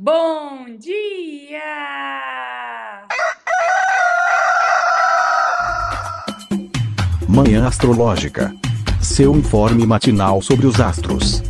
[0.00, 1.58] Bom dia!
[7.28, 8.54] Manhã Astrológica.
[9.02, 11.42] Seu informe matinal sobre os astros.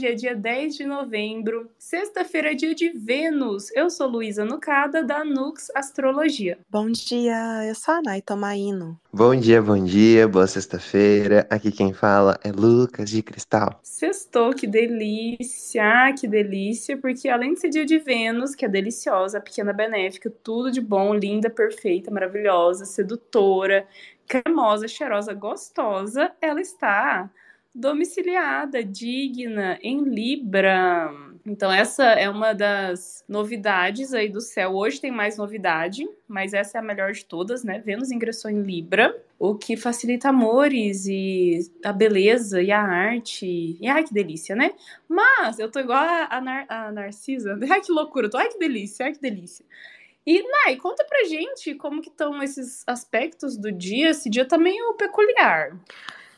[0.00, 3.70] Hoje é dia 10 de novembro, sexta-feira é dia de Vênus.
[3.76, 6.56] Eu sou Luísa Nucada, da Nux Astrologia.
[6.70, 8.98] Bom dia, eu sou a Nay Tomaino.
[9.12, 11.46] Bom dia, bom dia, boa sexta-feira.
[11.50, 13.78] Aqui quem fala é Lucas de Cristal.
[13.82, 18.68] Sextou, que delícia, ah, que delícia, porque além de ser dia de Vênus, que é
[18.68, 23.86] deliciosa, pequena benéfica, tudo de bom, linda, perfeita, maravilhosa, sedutora,
[24.26, 27.28] cremosa, cheirosa, gostosa, ela está
[27.74, 31.10] domiciliada, digna, em Libra.
[31.46, 34.72] Então, essa é uma das novidades aí do céu.
[34.72, 37.80] Hoje tem mais novidade, mas essa é a melhor de todas, né?
[37.80, 43.76] Vênus ingressou em Libra, o que facilita amores e a beleza e a arte.
[43.80, 44.72] E ai, que delícia, né?
[45.08, 47.58] Mas eu tô igual a, Nar a Narcisa.
[47.70, 48.36] Ai, que loucura, tô.
[48.36, 49.64] Ai, que delícia, ai, que delícia.
[50.26, 54.10] E, Nai, conta pra gente como que estão esses aspectos do dia.
[54.10, 55.76] Esse dia tá meio peculiar.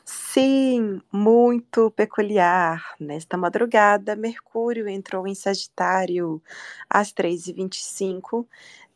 [0.05, 2.95] Sim, muito peculiar.
[2.99, 6.43] Nesta madrugada, Mercúrio entrou em Sagitário
[6.91, 8.47] às 3h25.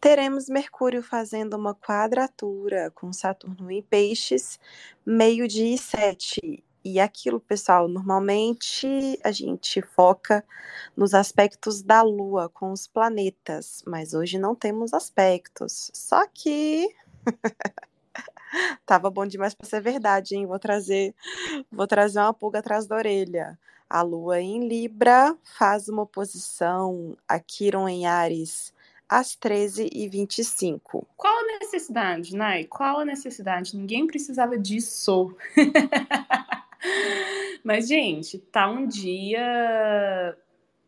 [0.01, 4.59] Teremos Mercúrio fazendo uma quadratura com Saturno em Peixes,
[5.05, 6.65] meio-dia e sete.
[6.85, 10.45] E aquilo, pessoal, normalmente a gente foca
[10.97, 15.91] nos aspectos da Lua com os planetas, mas hoje não temos aspectos.
[15.95, 16.89] Só que
[18.85, 20.47] Tava bom demais para ser verdade, hein?
[20.47, 21.15] Vou trazer,
[21.71, 23.59] vou trazer uma pulga atrás da orelha.
[23.89, 28.75] A Lua em Libra faz uma oposição a Quiron em Ares
[29.09, 31.07] às 13h25.
[31.17, 32.65] Qual a necessidade, Nai?
[32.65, 33.77] Qual a necessidade?
[33.77, 35.35] Ninguém precisava disso.
[37.63, 40.37] Mas, gente, tá um dia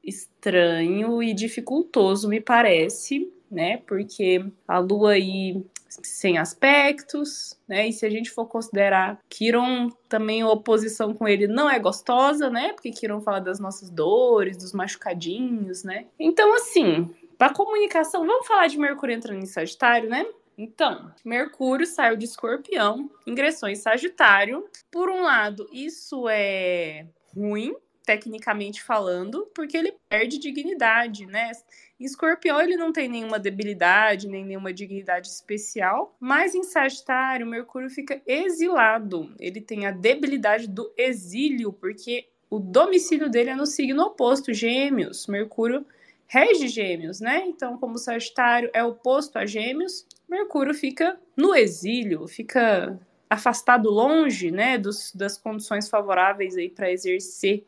[0.03, 3.79] estranho e dificultoso, me parece, né?
[3.87, 7.89] Porque a Lua aí sem aspectos, né?
[7.89, 12.51] E se a gente for considerar Kiron também a oposição com ele não é gostosa,
[12.51, 12.73] né?
[12.73, 16.07] Porque Kiron fala das nossas dores, dos machucadinhos, né?
[16.19, 20.27] Então, assim, para comunicação, vamos falar de Mercúrio entrando em Sagitário, né?
[20.57, 24.69] Então, Mercúrio saiu de Escorpião, ingressou em Sagitário.
[24.91, 27.75] Por um lado, isso é ruim,
[28.09, 31.53] tecnicamente falando, porque ele perde dignidade, né?
[32.01, 38.19] Escorpião ele não tem nenhuma debilidade, nem nenhuma dignidade especial, mas em Sagitário Mercúrio fica
[38.27, 39.31] exilado.
[39.39, 45.27] Ele tem a debilidade do exílio, porque o domicílio dele é no signo oposto, Gêmeos.
[45.27, 45.85] Mercúrio
[46.27, 47.45] rege Gêmeos, né?
[47.47, 52.99] Então, como Sagitário é oposto a Gêmeos, Mercúrio fica no exílio, fica
[53.29, 57.67] afastado longe, né, dos, das condições favoráveis aí para exercer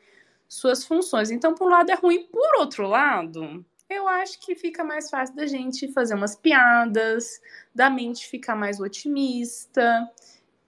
[0.51, 1.31] suas funções.
[1.31, 5.37] Então, por um lado é ruim, por outro lado, eu acho que fica mais fácil
[5.37, 7.41] da gente fazer umas piadas,
[7.73, 10.11] da mente ficar mais otimista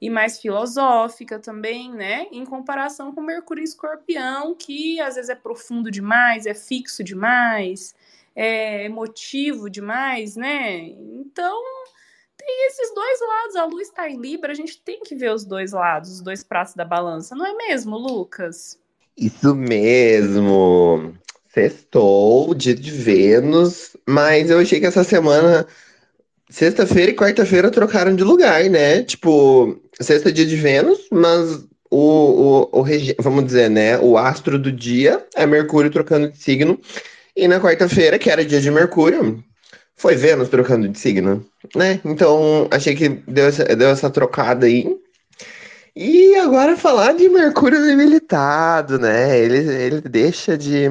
[0.00, 2.28] e mais filosófica também, né?
[2.30, 7.92] Em comparação com Mercúrio e Escorpião, que às vezes é profundo demais, é fixo demais,
[8.36, 10.78] é emotivo demais, né?
[10.78, 11.60] Então,
[12.36, 13.56] tem esses dois lados.
[13.56, 16.44] A luz está em Libra, a gente tem que ver os dois lados, os dois
[16.44, 18.80] pratos da balança, não é mesmo, Lucas?
[19.22, 21.14] Isso mesmo.
[21.54, 25.64] Sextou, dia de Vênus, mas eu achei que essa semana,
[26.50, 29.02] sexta-feira e quarta-feira trocaram de lugar, né?
[29.04, 32.84] Tipo, sexta é dia de Vênus, mas o, o, o
[33.20, 33.96] vamos dizer, né?
[34.00, 36.80] O astro do dia é Mercúrio trocando de signo.
[37.36, 39.44] E na quarta-feira, que era dia de Mercúrio,
[39.94, 41.46] foi Vênus trocando de signo,
[41.76, 42.00] né?
[42.04, 44.96] Então, achei que deu essa, deu essa trocada aí.
[45.94, 49.38] E agora falar de Mercúrio debilitado, né?
[49.38, 50.88] Ele, ele deixa de,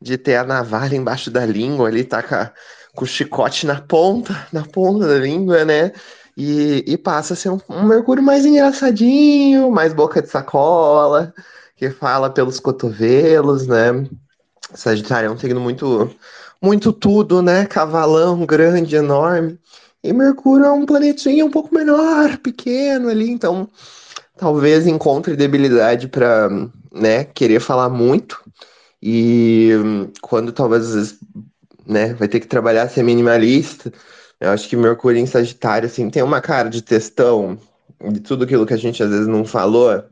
[0.00, 2.50] de ter a navalha embaixo da língua, ele tá com, a,
[2.94, 5.92] com o chicote na ponta, na ponta da língua, né?
[6.36, 11.34] E, e passa a ser um, um Mercúrio mais engraçadinho, mais boca de sacola,
[11.76, 14.06] que fala pelos cotovelos, né?
[14.74, 16.10] Sagitário é um signo muito,
[16.62, 17.66] muito tudo, né?
[17.66, 19.58] Cavalão grande, enorme.
[20.02, 23.68] E Mercúrio é um planetinha um pouco menor, pequeno ali, então
[24.40, 26.48] talvez encontre debilidade para,
[26.90, 28.40] né, querer falar muito
[29.02, 29.72] e
[30.22, 31.18] quando talvez
[31.86, 33.92] né, vai ter que trabalhar ser minimalista.
[34.40, 37.58] Eu acho que Mercúrio em Sagitário assim tem uma cara de textão
[38.10, 40.02] de tudo aquilo que a gente às vezes não falou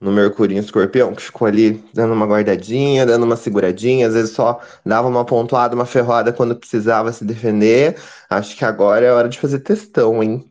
[0.00, 4.30] no Mercúrio em Escorpião, que ficou ali dando uma guardadinha, dando uma seguradinha, às vezes
[4.30, 7.96] só dava uma pontuada, uma ferroada quando precisava se defender.
[8.30, 10.48] Acho que agora é hora de fazer textão, hein?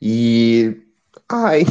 [0.00, 0.76] E
[1.28, 1.66] ai,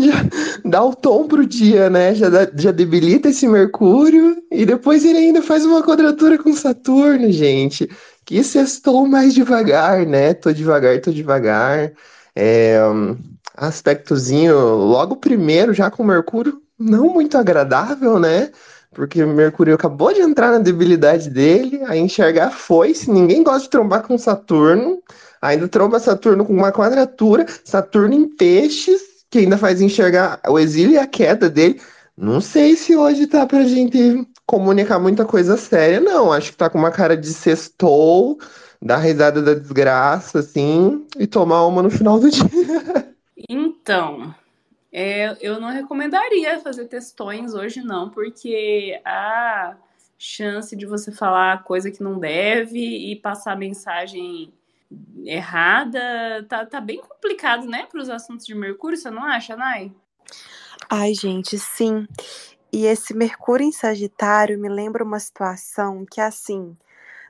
[0.00, 0.24] já
[0.64, 2.14] dá o tom pro dia, né?
[2.14, 7.30] Já, dá, já debilita esse Mercúrio e depois ele ainda faz uma quadratura com Saturno,
[7.30, 7.88] gente.
[8.24, 10.34] Que sextou mais devagar, né?
[10.34, 11.92] Tô devagar, tô devagar.
[12.34, 13.16] É, um
[13.56, 18.50] aspectozinho logo primeiro, já com Mercúrio, não muito agradável, né?
[18.92, 23.70] Porque Mercúrio acabou de entrar na debilidade dele, a enxergar foi, se ninguém gosta de
[23.70, 25.00] trombar com Saturno,
[25.40, 29.00] ainda tromba Saturno com uma quadratura, Saturno em peixes,
[29.30, 31.80] que ainda faz enxergar o exílio e a queda dele.
[32.16, 36.32] Não sei se hoje tá pra gente comunicar muita coisa séria, não.
[36.32, 38.38] Acho que tá com uma cara de sextou,
[38.82, 42.44] dar risada da desgraça, assim, e tomar uma no final do dia.
[43.48, 44.34] Então,
[44.92, 49.76] é, eu não recomendaria fazer testões hoje, não, porque a
[50.18, 54.52] chance de você falar coisa que não deve e passar mensagem
[55.24, 59.92] errada tá, tá bem complicado, né, para os assuntos de Mercúrio, você não acha, Nai?
[60.88, 62.06] Ai, gente, sim.
[62.72, 66.76] E esse Mercúrio em Sagitário me lembra uma situação que é assim,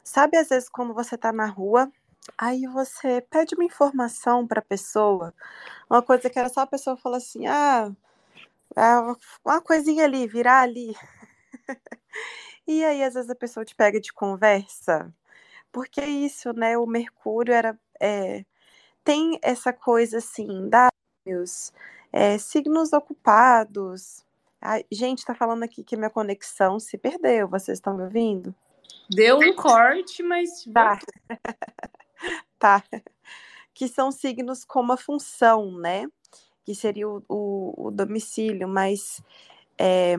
[0.03, 1.91] sabe às vezes quando você tá na rua
[2.37, 5.35] Aí você pede uma informação para a pessoa,
[5.89, 7.91] uma coisa que era só a pessoa falar assim: ah,
[8.77, 8.99] é
[9.45, 10.95] uma coisinha ali, virar ali.
[12.67, 15.13] e aí, às vezes, a pessoa te pega de conversa,
[15.73, 16.77] porque isso, né?
[16.77, 17.79] O Mercúrio era.
[18.01, 18.45] É,
[19.05, 20.89] tem essa coisa assim, da
[22.13, 24.25] é, signos ocupados.
[24.61, 27.49] Ai, gente, tá falando aqui que minha conexão se perdeu.
[27.49, 28.55] Vocês estão me ouvindo?
[29.09, 30.65] Deu um corte, mas.
[30.73, 30.99] Tá.
[32.59, 32.85] tá?
[33.73, 36.07] Que são signos com uma função, né?
[36.65, 39.23] Que seria o, o, o domicílio, mas
[39.79, 40.15] é,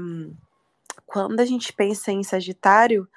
[1.06, 3.08] quando a gente pensa em Sagitário,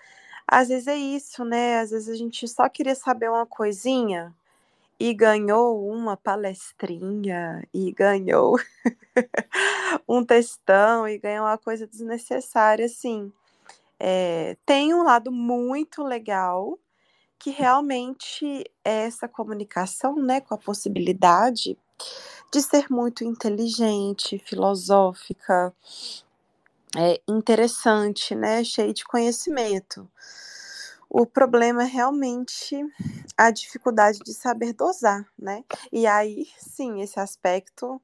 [0.47, 1.81] às vezes é isso, né?
[1.81, 4.35] Às vezes a gente só queria saber uma coisinha
[5.01, 8.57] e ganhou uma palestrinha e ganhou
[10.09, 13.33] um textão e ganhou uma coisa desnecessária, assim.
[14.01, 16.79] É, tem um lado muito legal
[17.39, 21.77] que realmente essa comunicação, né, com a possibilidade
[22.53, 25.75] de ser muito inteligente, filosófica,
[26.97, 30.09] é interessante, né, cheio de conhecimento.
[31.09, 32.77] O problema é realmente
[33.37, 35.65] a dificuldade de saber dosar, né?
[35.93, 38.01] E aí, sim, esse aspecto,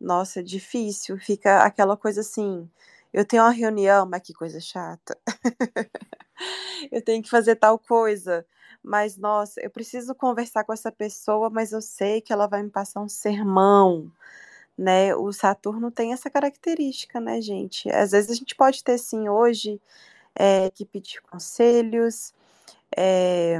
[0.00, 2.70] nossa, difícil, fica aquela coisa assim,
[3.12, 5.18] eu tenho uma reunião, mas que coisa chata.
[6.92, 8.46] eu tenho que fazer tal coisa
[8.82, 12.70] mas nossa, eu preciso conversar com essa pessoa, mas eu sei que ela vai me
[12.70, 14.12] passar um sermão,
[14.76, 15.14] né?
[15.14, 17.90] O Saturno tem essa característica, né, gente?
[17.90, 19.80] Às vezes a gente pode ter sim hoje
[20.34, 22.34] é, que pedir conselhos,
[22.96, 23.58] é,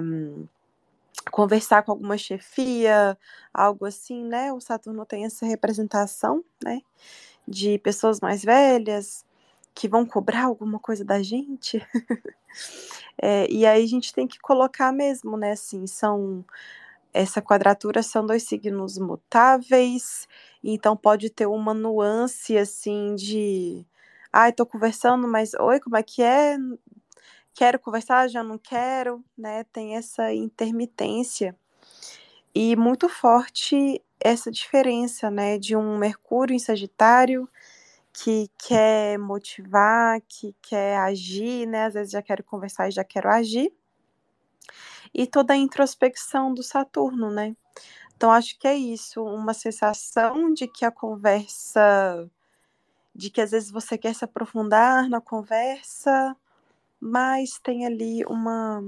[1.30, 3.18] conversar com alguma chefia,
[3.52, 4.52] algo assim, né?
[4.52, 6.80] O Saturno tem essa representação, né?
[7.48, 9.24] De pessoas mais velhas,
[9.74, 11.84] que vão cobrar alguma coisa da gente.
[13.20, 15.52] é, e aí a gente tem que colocar mesmo, né?
[15.52, 16.44] Assim, são
[17.16, 20.28] essa quadratura são dois signos mutáveis,
[20.62, 23.86] então pode ter uma nuance assim de
[24.32, 26.56] ai, tô conversando, mas oi, como é que é?
[27.54, 29.64] Quero conversar, já não quero, né?
[29.72, 31.56] Tem essa intermitência.
[32.54, 37.48] E muito forte essa diferença, né, de um Mercúrio em Sagitário
[38.12, 41.86] que quer motivar, que quer agir, né?
[41.86, 43.72] Às vezes já quero conversar e já quero agir.
[45.18, 47.56] E toda a introspecção do Saturno, né?
[48.14, 52.30] Então acho que é isso, uma sensação de que a conversa,
[53.14, 56.36] de que às vezes você quer se aprofundar na conversa,
[57.00, 58.82] mas tem ali uma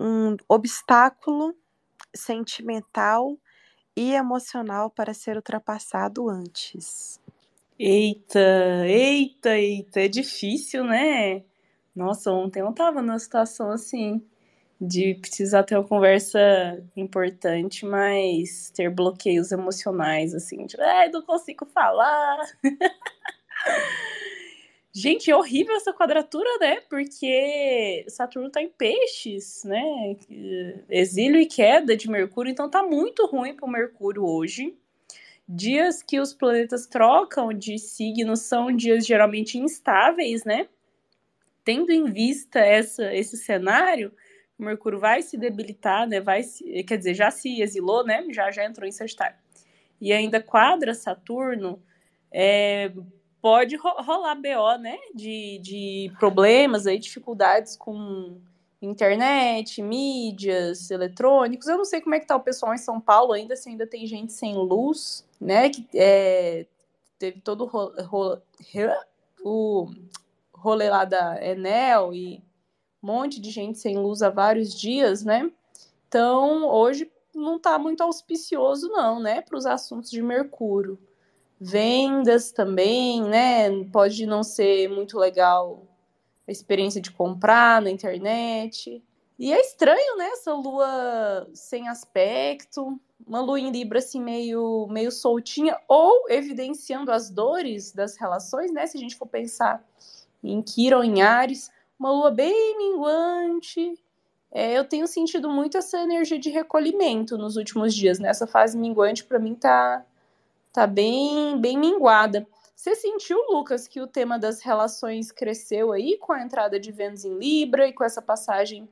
[0.00, 1.54] um obstáculo
[2.12, 3.38] sentimental
[3.96, 7.20] e emocional para ser ultrapassado antes.
[7.78, 11.44] Eita, eita, eita, é difícil, né?
[11.94, 14.20] Nossa, ontem eu tava numa situação assim,
[14.80, 16.38] de precisar ter uma conversa
[16.96, 22.38] importante, mas ter bloqueios emocionais, assim, de, ai, não consigo falar.
[24.92, 26.80] Gente, é horrível essa quadratura, né?
[26.88, 30.16] Porque Saturno tá em peixes, né?
[30.88, 34.74] Exílio e queda de Mercúrio, então tá muito ruim pro Mercúrio hoje.
[35.46, 40.66] Dias que os planetas trocam de signo são dias geralmente instáveis, né?
[41.62, 44.10] Tendo em vista essa, esse cenário,
[44.58, 46.20] o Mercúrio vai se debilitar, né?
[46.20, 48.24] Vai se, quer dizer, já se exilou, né?
[48.30, 49.36] Já já entrou em Sagitário.
[50.00, 51.82] E ainda quadra Saturno,
[52.30, 52.92] é,
[53.40, 54.96] pode rolar BO, né?
[55.14, 58.40] De, de problemas aí, dificuldades com
[58.80, 61.68] internet, mídias, eletrônicos.
[61.68, 63.86] Eu não sei como é que tá o pessoal em São Paulo ainda, se ainda
[63.86, 65.68] tem gente sem luz, né?
[65.70, 66.66] Que é,
[67.18, 68.42] teve todo o, ro, ro,
[69.42, 69.90] o
[70.52, 72.42] rolê lá da Enel e
[73.06, 75.50] monte de gente sem luz há vários dias, né?
[76.08, 80.98] Então, hoje não está muito auspicioso, não, né, para os assuntos de Mercúrio.
[81.58, 83.84] Vendas também, né?
[83.92, 85.86] Pode não ser muito legal
[86.46, 89.02] a experiência de comprar na internet.
[89.38, 90.26] E é estranho, né?
[90.28, 97.30] Essa lua sem aspecto, uma lua em Libra assim meio, meio soltinha, ou evidenciando as
[97.30, 98.86] dores das relações, né?
[98.86, 99.82] Se a gente for pensar
[100.42, 103.98] em Quirón, em Ares, uma lua bem minguante.
[104.52, 108.28] É, eu tenho sentido muito essa energia de recolhimento nos últimos dias, né?
[108.28, 110.04] Essa fase minguante para mim tá,
[110.72, 112.46] tá bem, bem minguada.
[112.74, 117.24] Você sentiu, Lucas, que o tema das relações cresceu aí com a entrada de Vênus
[117.24, 118.88] em Libra e com essa passagem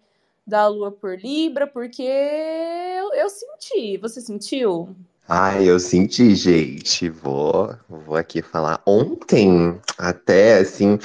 [0.46, 1.66] da Lua por Libra?
[1.66, 3.99] Porque eu, eu senti.
[3.99, 4.94] Você sentiu?
[5.28, 7.08] Ai, eu senti, gente.
[7.08, 8.82] Vou, vou aqui falar.
[8.87, 10.99] Ontem, até assim,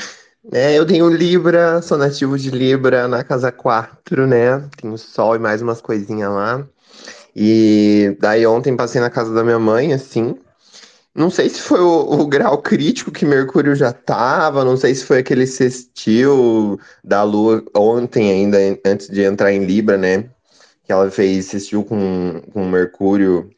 [0.51, 4.67] né, eu tenho Libra, sou nativo de Libra na casa 4, né?
[4.81, 6.67] Tenho Sol e mais umas coisinhas lá.
[7.35, 10.35] E daí ontem passei na casa da minha mãe, assim.
[11.13, 15.05] Não sei se foi o, o grau crítico que Mercúrio já tava, não sei se
[15.05, 20.29] foi aquele sextil da Lua ontem ainda, antes de entrar em Libra, né?
[20.85, 23.49] Que ela fez sextil com, com Mercúrio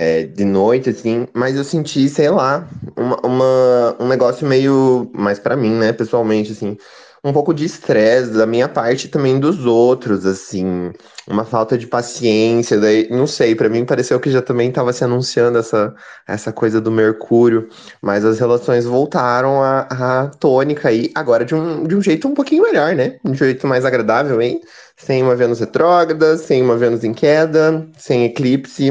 [0.00, 2.66] é, de noite, assim, mas eu senti, sei lá,
[2.96, 6.74] uma, uma um negócio meio, mais para mim, né, pessoalmente, assim,
[7.22, 10.90] um pouco de estresse da minha parte também dos outros, assim,
[11.28, 15.04] uma falta de paciência, daí, não sei, para mim pareceu que já também estava se
[15.04, 15.94] anunciando essa,
[16.26, 17.68] essa coisa do Mercúrio,
[18.00, 22.32] mas as relações voltaram à, à tônica aí, agora de um, de um jeito um
[22.32, 24.62] pouquinho melhor, né, de um jeito mais agradável, hein,
[25.04, 28.90] sem uma Vênus retrógrada, sem uma Vênus em queda, sem eclipse,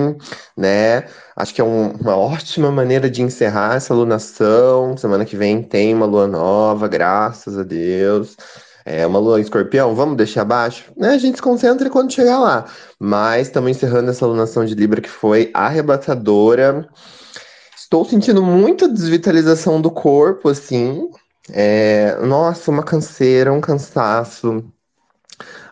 [0.57, 1.05] né?
[1.35, 4.97] Acho que é um, uma ótima maneira de encerrar essa lunação.
[4.97, 8.35] Semana que vem tem uma lua nova, graças a Deus.
[8.85, 10.91] É uma lua escorpião, vamos deixar abaixo?
[10.97, 11.09] Né?
[11.09, 12.65] A gente se concentra quando chegar lá.
[12.99, 16.89] Mas estamos encerrando essa lunação de Libra que foi arrebatadora.
[17.77, 21.07] Estou sentindo muita desvitalização do corpo, assim.
[21.51, 22.17] É...
[22.25, 24.63] Nossa, uma canseira, um cansaço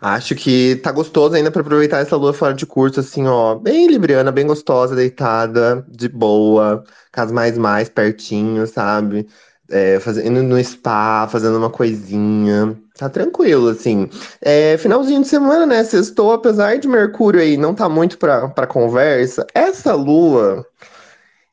[0.02, 3.88] Acho que tá gostoso ainda para aproveitar essa lua fora de curso, assim, ó, bem
[3.88, 9.28] libriana, bem gostosa, deitada, de boa, casa mais mais pertinho, sabe?
[9.70, 12.78] É, fazendo no spa, fazendo uma coisinha.
[12.98, 14.10] Tá tranquilo, assim.
[14.42, 15.84] É, finalzinho de semana, né?
[15.84, 19.46] Sextou, apesar de Mercúrio aí não tá muito pra, pra conversa.
[19.54, 20.66] Essa lua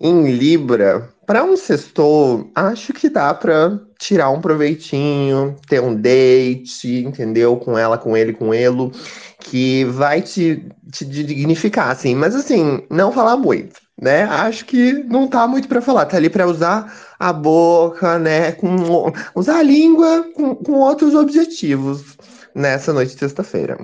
[0.01, 7.05] em Libra, para um sextou, acho que dá para tirar um proveitinho, ter um date,
[7.05, 7.57] entendeu?
[7.57, 8.91] Com ela, com ele, com ele,
[9.41, 12.15] que vai te, te dignificar, assim.
[12.15, 14.25] Mas, assim, não falar muito, né?
[14.25, 16.07] Acho que não tá muito para falar.
[16.07, 18.53] Tá ali para usar a boca, né?
[18.53, 22.19] Com, usar a língua com, com outros objetivos
[22.55, 23.79] nessa noite de sexta-feira.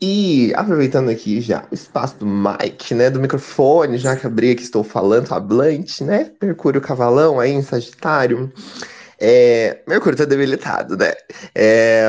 [0.00, 4.62] E aproveitando aqui já o espaço do mic, né, do microfone, já que abri aqui
[4.62, 8.52] estou falando, hablante, né, Mercúrio Cavalão aí em Sagitário,
[9.20, 11.14] é, Mercúrio tá debilitado, né,
[11.52, 12.08] é,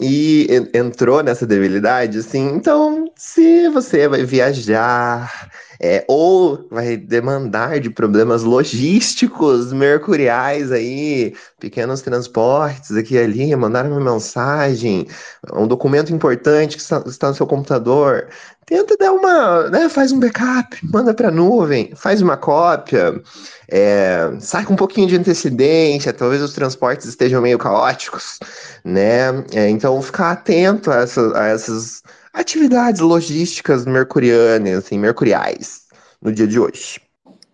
[0.00, 5.50] e entrou nessa debilidade, assim, então se você vai viajar,
[5.82, 13.86] é, ou vai demandar de problemas logísticos mercuriais aí, pequenos transportes aqui e ali, mandar
[13.86, 15.06] uma mensagem,
[15.54, 18.28] um documento importante que está, no seu computador.
[18.66, 23.20] Tenta dar uma, né, faz um backup, manda para a nuvem, faz uma cópia,
[23.68, 28.38] é, sai com um pouquinho de antecedência, talvez os transportes estejam meio caóticos,
[28.84, 29.28] né?
[29.54, 35.86] É, então ficar atento a, essa, a essas atividades logísticas mercurianas, assim, mercuriais,
[36.20, 37.00] no dia de hoje.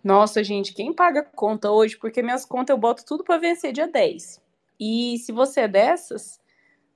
[0.03, 1.97] Nossa, gente, quem paga conta hoje?
[1.97, 4.41] Porque minhas contas eu boto tudo para vencer dia 10.
[4.79, 6.39] E se você é dessas,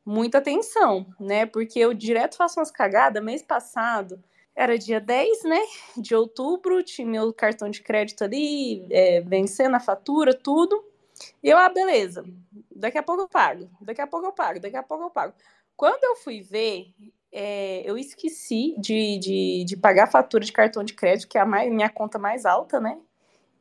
[0.05, 1.47] muita atenção, né?
[1.47, 3.23] Porque eu direto faço umas cagadas.
[3.23, 4.23] Mês passado,
[4.55, 5.61] era dia 10, né?
[5.97, 10.85] De outubro, tinha meu cartão de crédito ali, é, vencendo a fatura, tudo.
[11.43, 12.25] E eu, ah, beleza,
[12.75, 15.35] daqui a pouco eu pago, daqui a pouco eu pago, daqui a pouco eu pago.
[15.77, 16.95] Quando eu fui ver,
[17.33, 21.41] é, eu esqueci de, de, de, pagar a fatura de cartão de crédito, que é
[21.41, 22.99] a mais, minha conta mais alta, né?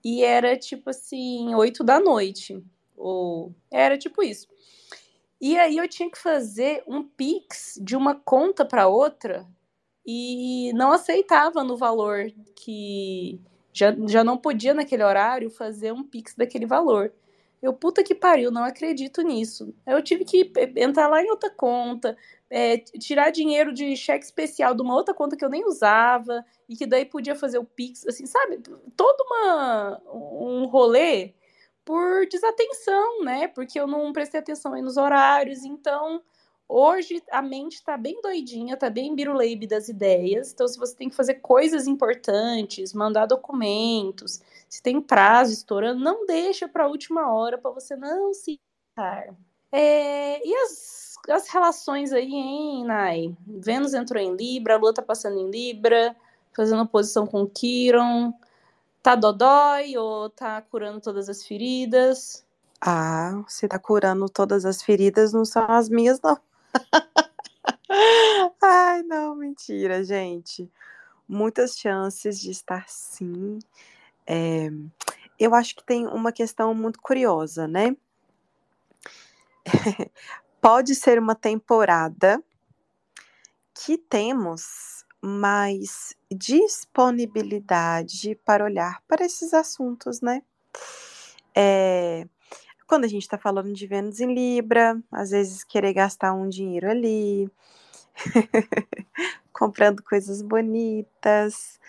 [0.04, 2.64] E era tipo assim, 8 da noite.
[2.98, 4.48] Ou era tipo isso.
[5.40, 9.48] E aí eu tinha que fazer um Pix de uma conta para outra
[10.06, 13.40] e não aceitava no valor que
[13.72, 17.14] já, já não podia naquele horário fazer um Pix daquele valor.
[17.62, 19.74] Eu, puta que pariu, não acredito nisso.
[19.86, 22.18] Eu tive que entrar lá em outra conta,
[22.50, 26.76] é, tirar dinheiro de cheque especial de uma outra conta que eu nem usava, e
[26.76, 28.60] que daí podia fazer o Pix, assim, sabe?
[28.96, 31.34] Todo uma, um rolê
[31.86, 33.48] por desatenção, né?
[33.48, 36.22] Porque eu não prestei atenção aí nos horários, então
[36.72, 40.54] Hoje a mente está bem doidinha, está bem biruleibe das ideias.
[40.54, 44.40] Então, se você tem que fazer coisas importantes, mandar documentos,
[44.70, 48.60] se tem prazo estourando, não deixa para a última hora para você não se
[48.96, 49.36] irritar.
[49.72, 53.36] É, e as, as relações aí, hein, Nai?
[53.46, 56.16] Vênus entrou em Libra, a Lua tá passando em Libra,
[56.56, 58.34] fazendo oposição com Quiron.
[59.02, 62.46] Tá dodói ou tá curando todas as feridas?
[62.82, 66.38] Ah, se tá curando todas as feridas, não são as minhas, não.
[68.62, 70.70] Ai, não, mentira, gente.
[71.28, 73.60] Muitas chances de estar sim.
[74.26, 74.70] É,
[75.40, 77.96] eu acho que tem uma questão muito curiosa, né?
[80.62, 82.42] Pode ser uma temporada
[83.74, 90.42] que temos mais disponibilidade para olhar para esses assuntos, né?
[91.56, 92.28] É,
[92.88, 96.90] quando a gente está falando de Vênus em Libra, às vezes querer gastar um dinheiro
[96.90, 97.50] ali,
[99.54, 101.80] comprando coisas bonitas.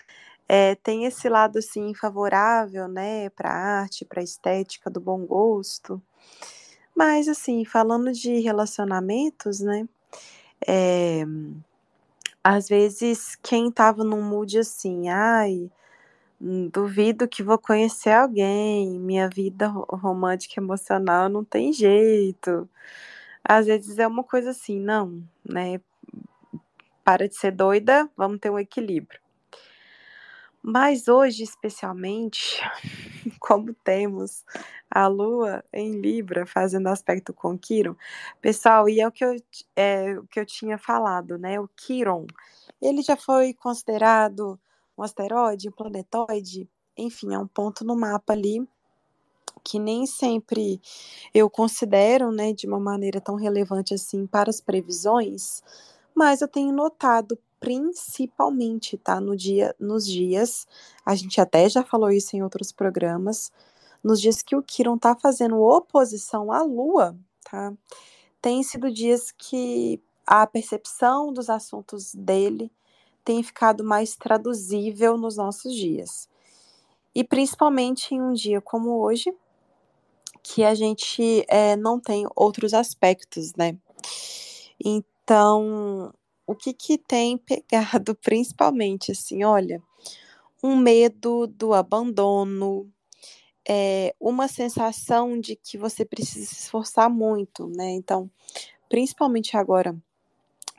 [0.47, 6.01] É, tem esse lado assim favorável, né, para arte, para estética, do bom gosto.
[6.95, 9.87] Mas assim, falando de relacionamentos, né,
[10.67, 11.25] é,
[12.43, 15.71] às vezes quem tava num mood assim, ai,
[16.73, 22.69] duvido que vou conhecer alguém, minha vida romântica emocional não tem jeito.
[23.43, 25.81] Às vezes é uma coisa assim, não, né?
[27.05, 29.20] Para de ser doida, vamos ter um equilíbrio.
[30.63, 32.61] Mas hoje, especialmente,
[33.39, 34.43] como temos
[34.89, 37.95] a Lua em Libra fazendo aspecto com Quiron,
[38.39, 39.35] pessoal, e é o que eu,
[39.75, 41.59] é, o que eu tinha falado, né?
[41.59, 42.27] O Quiron,
[42.81, 44.59] ele já foi considerado
[44.97, 48.67] um asteroide, um planetoide, enfim, é um ponto no mapa ali
[49.63, 50.81] que nem sempre
[51.33, 55.61] eu considero, né, de uma maneira tão relevante assim para as previsões,
[56.15, 60.67] mas eu tenho notado principalmente, tá, no dia, nos dias,
[61.05, 63.51] a gente até já falou isso em outros programas,
[64.03, 67.71] nos dias que o Quiron tá fazendo oposição à Lua, tá?
[68.41, 72.71] Tem sido dias que a percepção dos assuntos dele
[73.23, 76.27] tem ficado mais traduzível nos nossos dias.
[77.13, 79.31] E principalmente em um dia como hoje,
[80.41, 83.77] que a gente é, não tem outros aspectos, né?
[84.83, 86.11] Então,
[86.51, 89.81] o que, que tem pegado principalmente, assim, olha,
[90.61, 92.91] um medo do abandono,
[93.67, 97.91] é, uma sensação de que você precisa se esforçar muito, né?
[97.91, 98.29] Então,
[98.89, 99.95] principalmente agora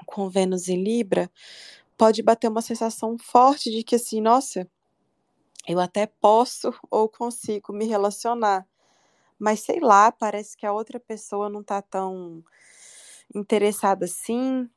[0.04, 1.30] com Vênus em Libra,
[1.96, 4.68] pode bater uma sensação forte de que assim, nossa,
[5.66, 8.66] eu até posso ou consigo me relacionar,
[9.38, 12.44] mas sei lá, parece que a outra pessoa não tá tão
[13.34, 14.68] interessada assim.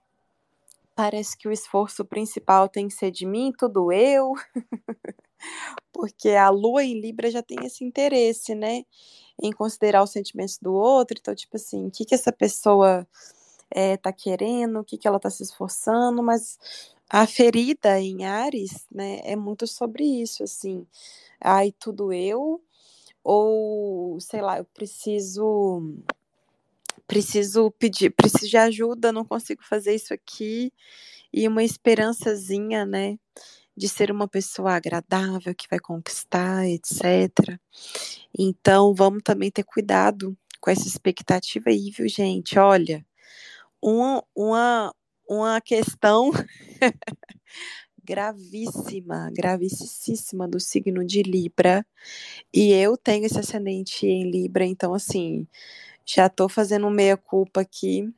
[0.96, 4.34] Parece que o esforço principal tem que ser de mim, tudo eu.
[5.94, 8.84] Porque a lua em Libra já tem esse interesse, né?
[9.42, 11.18] Em considerar os sentimentos do outro.
[11.20, 13.08] Então, tipo assim, o que, que essa pessoa
[13.72, 16.58] é, tá querendo, o que, que ela tá se esforçando, mas
[17.10, 20.88] a ferida em Ares, né, é muito sobre isso, assim.
[21.42, 22.62] Ai, tudo eu,
[23.24, 25.82] ou sei lá, eu preciso
[27.08, 30.72] preciso pedir, preciso de ajuda, não consigo fazer isso aqui,
[31.34, 33.18] e uma esperançazinha, né,
[33.76, 37.60] de ser uma pessoa agradável, que vai conquistar, etc.
[38.38, 42.58] Então, vamos também ter cuidado com essa expectativa aí, viu, gente?
[42.58, 43.06] Olha,
[43.82, 44.96] uma, uma,
[45.30, 46.32] uma questão
[48.04, 51.86] gravíssima, gravíssima do signo de Libra.
[52.54, 55.48] E eu tenho esse ascendente em Libra, então assim,
[56.06, 58.14] já tô fazendo meia culpa aqui.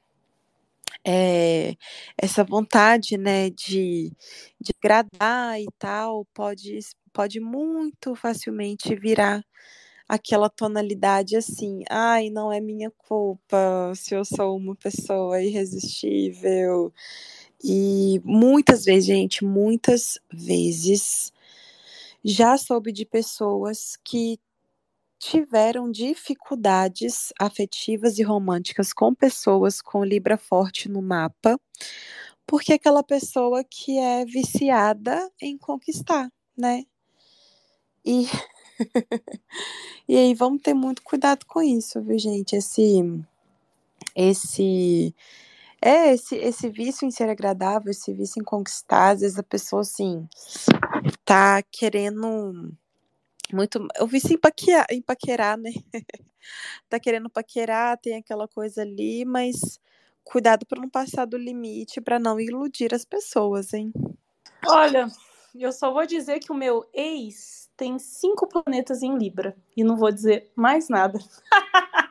[1.06, 1.76] É,
[2.17, 4.12] essa vontade, né, de,
[4.60, 6.80] de agradar e tal, pode,
[7.13, 9.43] pode muito facilmente virar
[10.08, 16.93] aquela tonalidade assim, ai, não é minha culpa se eu sou uma pessoa irresistível.
[17.63, 21.34] E muitas vezes, gente, muitas vezes
[22.23, 24.39] já soube de pessoas que
[25.19, 31.60] tiveram dificuldades afetivas e românticas com pessoas com Libra forte no mapa,
[32.45, 36.84] porque aquela pessoa que é viciada em conquistar, né?
[38.06, 38.25] E
[40.08, 42.56] e aí vamos ter muito cuidado com isso, viu, gente?
[42.56, 43.25] Esse
[44.15, 45.15] esse
[45.82, 49.82] é esse esse vício em ser agradável, esse vício em conquistar, às vezes a pessoa
[49.82, 50.27] assim
[51.25, 52.71] tá querendo
[53.54, 55.72] muito, eu vi em, paquear, em paquerar, né?
[56.90, 59.80] tá querendo paquerar, tem aquela coisa ali, mas
[60.24, 63.92] cuidado para não passar do limite, para não iludir as pessoas, hein?
[64.66, 65.08] Olha,
[65.56, 69.96] eu só vou dizer que o meu ex tem cinco planetas em Libra e não
[69.96, 71.20] vou dizer mais nada.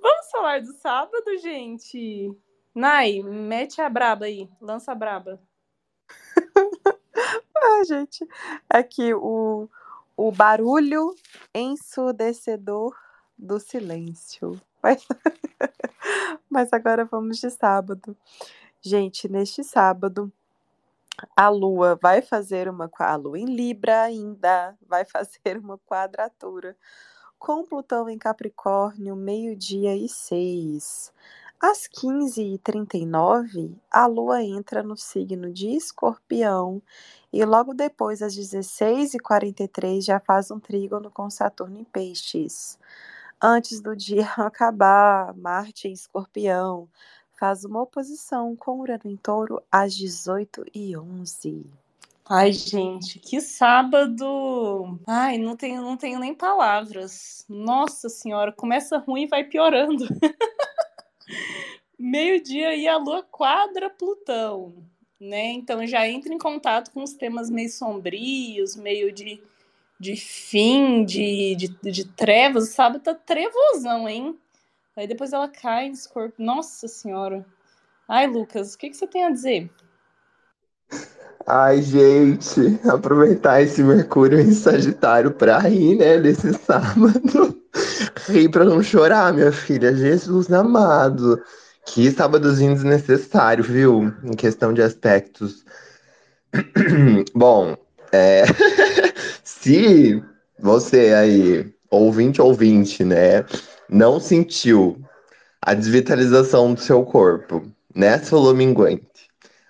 [0.00, 2.32] Vamos falar do sábado, gente.
[2.74, 5.40] Nai, mete a braba aí, lança a braba.
[7.68, 8.26] Ah, gente,
[8.68, 9.68] aqui o,
[10.16, 11.14] o barulho
[11.54, 12.96] ensurdecedor
[13.36, 14.60] do silêncio.
[14.82, 15.06] Mas,
[16.48, 18.16] mas agora vamos de sábado.
[18.80, 20.32] Gente, neste sábado,
[21.36, 22.90] a Lua vai fazer uma.
[22.98, 26.76] A Lua em Libra ainda vai fazer uma quadratura
[27.38, 31.12] com Plutão em Capricórnio, meio-dia e seis.
[31.60, 36.80] Às 15h39, a Lua entra no signo de Escorpião
[37.32, 42.78] e logo depois, às 16h43, já faz um trígono com Saturno em Peixes.
[43.42, 46.88] Antes do dia acabar, Marte em Escorpião
[47.34, 51.66] faz uma oposição com Urano em Touro às 18h11.
[52.30, 55.00] Ai, gente, que sábado!
[55.08, 57.44] Ai, não tenho, não tenho nem palavras.
[57.48, 60.06] Nossa senhora, começa ruim e vai piorando.
[62.10, 64.72] Meio-dia e a Lua quadra Plutão,
[65.20, 65.52] né?
[65.52, 69.42] Então já entra em contato com os temas meio sombrios, meio de,
[70.00, 72.64] de fim, de, de, de trevas.
[72.64, 74.38] O sábado tá trevosão, hein?
[74.96, 76.42] Aí depois ela cai em corpo.
[76.42, 77.44] Nossa senhora.
[78.08, 79.70] Ai, Lucas, o que, que você tem a dizer?
[81.46, 87.62] Ai, gente, aproveitar esse Mercúrio em Sagitário pra rir, né, desse sábado.
[88.28, 89.94] rir pra não chorar, minha filha.
[89.94, 91.42] Jesus amado.
[91.92, 94.12] Que sábadozinho desnecessário, viu?
[94.22, 95.64] Em questão de aspectos.
[97.34, 97.76] Bom,
[98.12, 98.44] é...
[99.42, 100.22] se
[100.58, 103.44] você aí, ouvinte ouvinte, né,
[103.88, 105.00] não sentiu
[105.62, 109.08] a desvitalização do seu corpo nessa lua minguante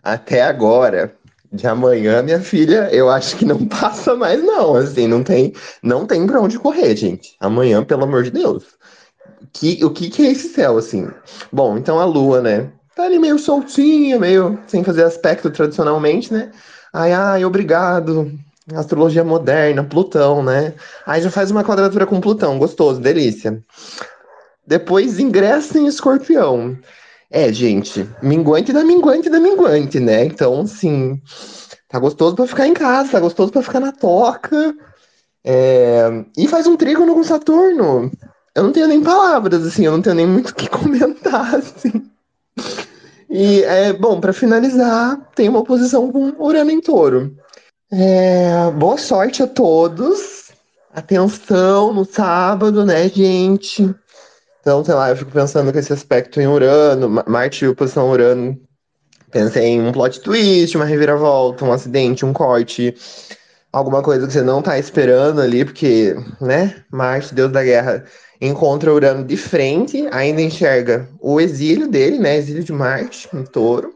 [0.02, 1.14] até agora,
[1.52, 5.52] de amanhã, minha filha, eu acho que não passa mais não, assim, não tem,
[5.82, 7.36] não tem para onde correr, gente.
[7.40, 8.64] Amanhã, pelo amor de Deus.
[9.52, 11.08] Que, o que que é esse céu, assim?
[11.52, 12.70] Bom, então a lua, né?
[12.94, 16.50] Tá ali meio soltinha, meio sem fazer aspecto tradicionalmente, né?
[16.92, 18.32] Ai, ai, obrigado.
[18.74, 20.74] Astrologia moderna, Plutão, né?
[21.06, 23.62] Aí já faz uma quadratura com Plutão, gostoso, delícia.
[24.66, 26.76] Depois ingressa em Escorpião.
[27.30, 30.24] É, gente, minguante da minguante da minguante, né?
[30.24, 31.20] Então, assim,
[31.88, 34.74] tá gostoso pra ficar em casa, tá gostoso pra ficar na toca.
[35.44, 36.24] É...
[36.36, 38.10] E faz um trígono com Saturno.
[38.58, 42.10] Eu não tenho nem palavras, assim, eu não tenho nem muito o que comentar, assim.
[43.30, 47.36] E, é, bom, para finalizar, tem uma oposição com Urano em Touro.
[47.92, 50.50] É, boa sorte a todos.
[50.92, 53.94] Atenção no sábado, né, gente?
[54.60, 58.58] Então, sei lá, eu fico pensando com esse aspecto em Urano, Marte e oposição Urano.
[59.30, 62.92] Pensei em um plot twist, uma reviravolta, um acidente, um corte,
[63.72, 68.04] alguma coisa que você não tá esperando ali, porque, né, Marte, Deus da Guerra,
[68.40, 73.94] encontra Urano de frente, ainda enxerga o exílio dele, né, exílio de Marte, em touro.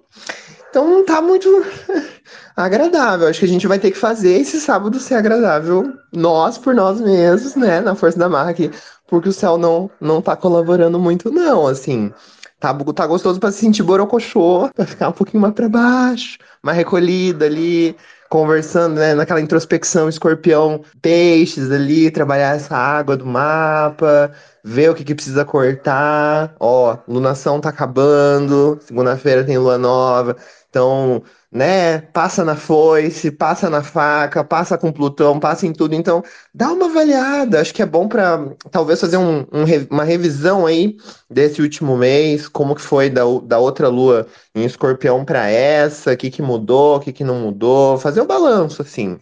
[0.71, 1.49] Então não tá muito
[2.57, 3.29] agradável.
[3.29, 7.01] Acho que a gente vai ter que fazer esse sábado ser agradável, nós por nós
[7.01, 8.71] mesmos, né, na força da marra aqui
[9.13, 12.11] porque o céu não, não tá colaborando muito, não, assim.
[12.59, 16.79] Tá, tá gostoso para se sentir borocochô, pra ficar um pouquinho mais para baixo, mais
[16.79, 17.95] recolhida ali,
[18.33, 24.33] conversando, né, naquela introspecção escorpião, peixes ali, trabalhar essa água do mapa,
[24.65, 26.55] ver o que, que precisa cortar.
[26.59, 30.35] Ó, lunação tá acabando, segunda-feira tem lua nova,
[30.71, 32.01] então né?
[32.01, 35.95] Passa na foice, passa na faca, passa com Plutão, passa em tudo.
[35.95, 37.61] Então, dá uma avaliada.
[37.61, 40.97] Acho que é bom para talvez fazer um, um, uma revisão aí
[41.29, 46.17] desse último mês, como que foi da, da outra lua em Escorpião para essa, o
[46.17, 49.19] que, que mudou, o que, que não mudou, fazer o um balanço, assim.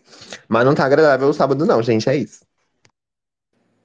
[0.48, 2.40] Mas não tá agradável o sábado, não, gente, é isso.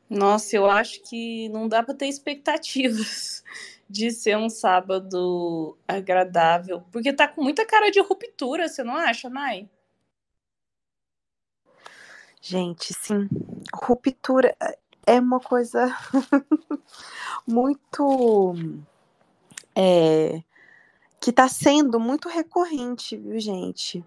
[0.07, 3.43] Nossa, eu acho que não dá para ter expectativas
[3.89, 9.29] de ser um sábado agradável, porque tá com muita cara de ruptura, você não acha,
[9.29, 9.69] Nai?
[12.41, 13.27] Gente, sim.
[13.73, 14.55] Ruptura
[15.05, 15.95] é uma coisa
[17.47, 18.53] muito.
[19.75, 20.41] É,
[21.19, 24.03] que tá sendo muito recorrente, viu, gente?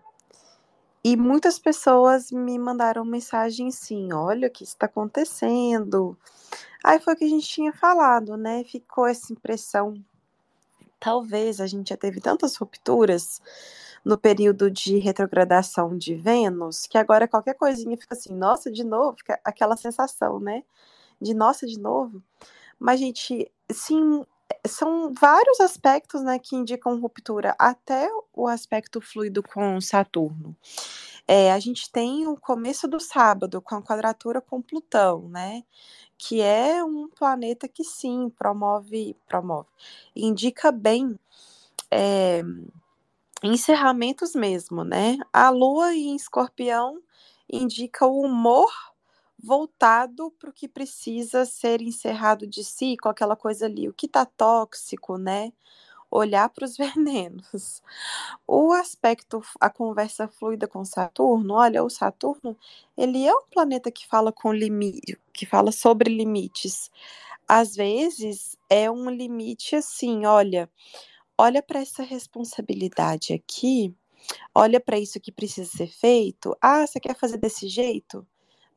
[1.11, 6.15] E muitas pessoas me mandaram mensagem assim: olha o que está acontecendo.
[6.85, 8.63] Aí foi o que a gente tinha falado, né?
[8.65, 9.95] Ficou essa impressão.
[11.01, 13.41] Talvez a gente já teve tantas rupturas
[14.05, 19.17] no período de retrogradação de Vênus, que agora qualquer coisinha fica assim, nossa, de novo,
[19.17, 20.63] fica aquela sensação, né?
[21.19, 22.23] De nossa, de novo.
[22.79, 24.27] Mas, gente, sim,
[24.67, 30.57] são vários aspectos né, que indicam ruptura, até o aspecto fluido com Saturno.
[31.27, 35.63] É, a gente tem o começo do sábado com a quadratura com Plutão, né?
[36.17, 39.69] Que é um planeta que sim promove, promove,
[40.17, 41.19] indica bem
[41.91, 42.43] é,
[43.43, 45.19] encerramentos mesmo, né?
[45.33, 47.01] A Lua em Escorpião
[47.51, 48.71] indica o humor
[49.39, 54.07] voltado para o que precisa ser encerrado de si, com aquela coisa ali, o que
[54.07, 55.53] está tóxico, né?
[56.11, 57.83] Olhar para os venenos.
[58.47, 62.57] O aspecto, a conversa fluida com Saturno, olha, o Saturno,
[62.97, 66.91] ele é um planeta que fala com limite, que fala sobre limites.
[67.49, 70.71] Às vezes é um limite assim, olha,
[71.39, 73.95] olha para essa responsabilidade aqui,
[74.55, 76.57] olha para isso que precisa ser feito.
[76.61, 78.27] Ah, você quer fazer desse jeito?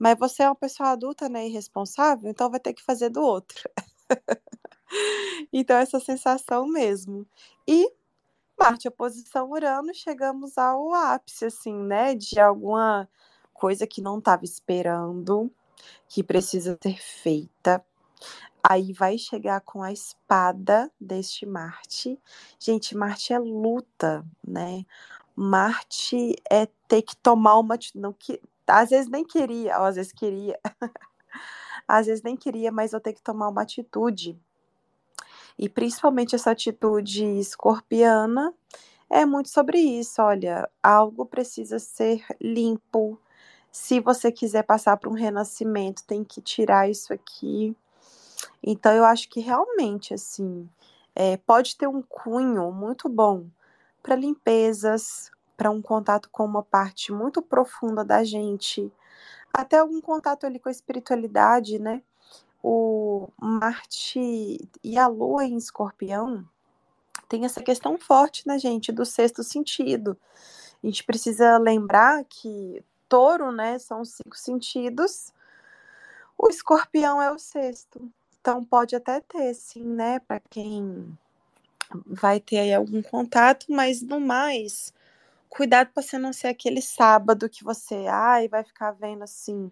[0.02, 3.70] Mas você é uma pessoa adulta, né, irresponsável, então vai ter que fazer do outro.
[5.54, 7.24] então, essa sensação mesmo.
[7.68, 7.88] E
[8.60, 13.08] Marte, oposição Urano, chegamos ao ápice, assim, né, de alguma
[13.54, 15.52] coisa que não estava esperando,
[16.08, 17.86] que precisa ser feita.
[18.68, 22.20] Aí vai chegar com a espada deste Marte.
[22.60, 24.84] Gente, Marte é luta, né?
[25.36, 30.12] Marte é ter que tomar uma não que às vezes nem queria, ou às vezes
[30.12, 30.60] queria.
[31.88, 34.40] às vezes nem queria, mas eu tenho que tomar uma atitude.
[35.58, 38.54] E principalmente essa atitude escorpiana
[39.10, 40.22] é muito sobre isso.
[40.22, 43.20] Olha, algo precisa ser limpo.
[43.72, 47.76] Se você quiser passar por um renascimento, tem que tirar isso aqui.
[48.64, 50.68] Então, eu acho que realmente, assim,
[51.16, 53.46] é, pode ter um cunho muito bom
[54.02, 55.32] para limpezas,
[55.62, 58.92] para um contato com uma parte muito profunda da gente,
[59.54, 62.02] até algum contato ali com a espiritualidade, né?
[62.64, 66.44] O Marte e a Lua em Escorpião
[67.30, 70.18] tem essa questão forte na gente do sexto sentido.
[70.84, 75.32] A gente precisa lembrar que touro, né, são cinco sentidos,
[76.36, 78.12] o escorpião é o sexto.
[78.40, 81.16] Então pode até ter, sim, né, para quem
[82.04, 84.92] vai ter aí algum contato, mas no mais,
[85.52, 89.72] cuidado para você não ser aquele sábado que você, ai, vai ficar vendo assim,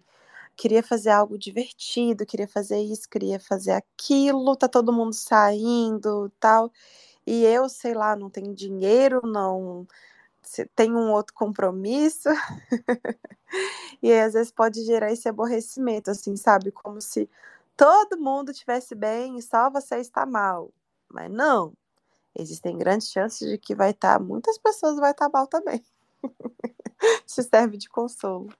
[0.56, 6.72] queria fazer algo divertido, queria fazer isso, queria fazer aquilo, tá todo mundo saindo, tal.
[7.26, 9.86] E eu, sei lá, não tenho dinheiro, não
[10.76, 12.28] tenho um outro compromisso.
[14.02, 16.70] e aí, às vezes pode gerar esse aborrecimento, assim, sabe?
[16.72, 17.28] Como se
[17.76, 20.72] todo mundo estivesse bem e só você está mal.
[21.12, 21.72] Mas não,
[22.40, 25.82] existem grandes chances de que vai estar, tá, muitas pessoas vai estar tá mal também.
[27.26, 28.52] Se serve de consolo.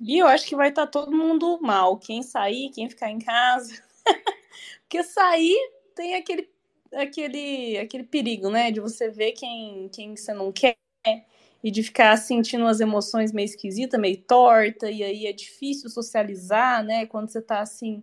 [0.00, 1.98] E eu acho que vai estar tá todo mundo mal.
[1.98, 3.82] Quem sair, quem ficar em casa.
[4.82, 5.56] Porque sair
[5.94, 6.50] tem aquele,
[6.92, 8.70] aquele, aquele perigo, né?
[8.70, 10.76] De você ver quem, quem você não quer
[11.62, 16.84] e de ficar sentindo umas emoções meio esquisitas, meio torta, e aí é difícil socializar,
[16.84, 17.06] né?
[17.06, 18.02] Quando você tá assim,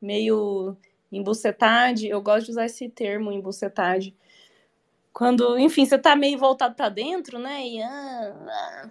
[0.00, 0.76] meio
[1.10, 4.14] embucetade, eu gosto de usar esse termo, embucetade.
[5.12, 7.66] Quando, enfim, você tá meio voltado para dentro, né?
[7.66, 8.90] E, ah, ah,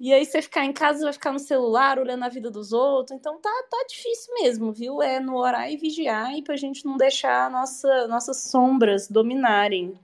[0.00, 3.16] e aí você ficar em casa vai ficar no celular olhando a vida dos outros.
[3.16, 5.02] Então tá, tá difícil mesmo, viu?
[5.02, 9.98] É no orar e vigiar e pra gente não deixar nossa, nossas sombras dominarem.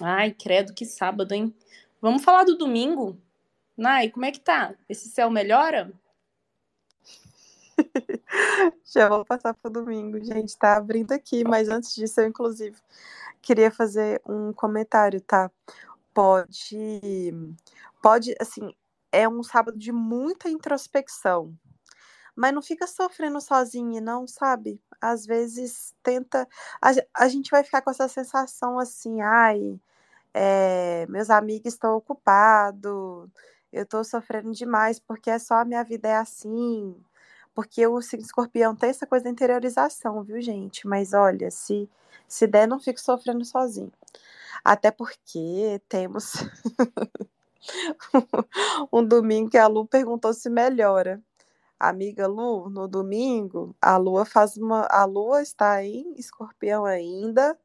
[0.00, 1.54] Ai, credo, que sábado, hein?
[2.00, 3.16] Vamos falar do domingo?
[3.76, 4.74] Nai, como é que tá?
[4.88, 5.92] Esse céu melhora?
[8.84, 10.56] Já vou passar para o domingo, gente.
[10.56, 12.76] Tá abrindo aqui, mas antes disso, eu, inclusive,
[13.42, 15.50] queria fazer um comentário, tá?
[16.12, 17.32] Pode.
[18.02, 18.74] Pode, assim,
[19.12, 21.54] é um sábado de muita introspecção.
[22.36, 24.80] Mas não fica sofrendo sozinha, não, sabe?
[25.00, 26.48] Às vezes tenta.
[26.82, 26.90] A,
[27.24, 29.80] a gente vai ficar com essa sensação assim, ai,
[30.34, 33.28] é, meus amigos estão ocupados,
[33.72, 36.96] eu estou sofrendo demais porque é só a minha vida é assim
[37.54, 40.86] porque o signo escorpião tem essa coisa da interiorização, viu, gente?
[40.86, 41.88] Mas olha, se,
[42.28, 43.92] se der, não fique sofrendo sozinho.
[44.64, 46.32] Até porque temos
[48.92, 51.22] um domingo que a Lu perguntou se melhora.
[51.78, 54.86] Amiga Lu, no domingo, a Lua faz uma.
[54.90, 57.58] A Lua está em escorpião ainda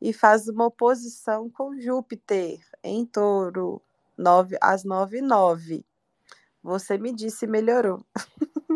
[0.00, 3.80] e faz uma oposição com Júpiter em touro.
[4.16, 5.84] nove, às nove e nove.
[6.62, 8.04] Você me disse melhorou.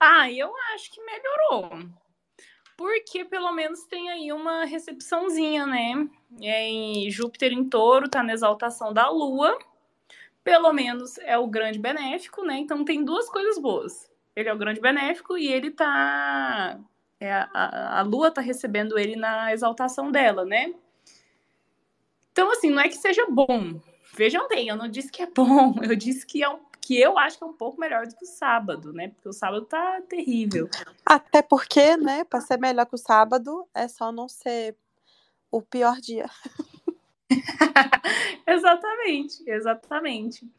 [0.00, 1.88] ah, eu acho que melhorou.
[2.76, 6.08] Porque pelo menos tem aí uma recepçãozinha, né?
[6.40, 9.58] Em Júpiter em touro, tá na exaltação da Lua.
[10.44, 12.58] Pelo menos é o grande benéfico, né?
[12.58, 14.08] Então tem duas coisas boas.
[14.36, 16.78] Ele é o grande benéfico e ele tá.
[17.18, 20.72] É, a, a Lua tá recebendo ele na exaltação dela, né?
[22.30, 23.80] Então, assim, não é que seja bom.
[24.14, 27.18] Vejam bem, eu não disse que é bom, eu disse que é um que eu
[27.18, 29.08] acho que é um pouco melhor do que o sábado, né?
[29.08, 30.70] Porque o sábado tá terrível.
[31.04, 34.74] Até porque, né, para ser melhor que o sábado, é só não ser
[35.50, 36.30] o pior dia.
[38.48, 40.50] exatamente, exatamente.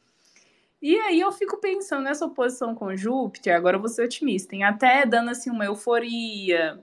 [0.80, 4.64] E aí eu fico pensando nessa oposição com Júpiter, agora eu vou ser otimista, hein?
[4.64, 6.80] até dando assim uma euforia,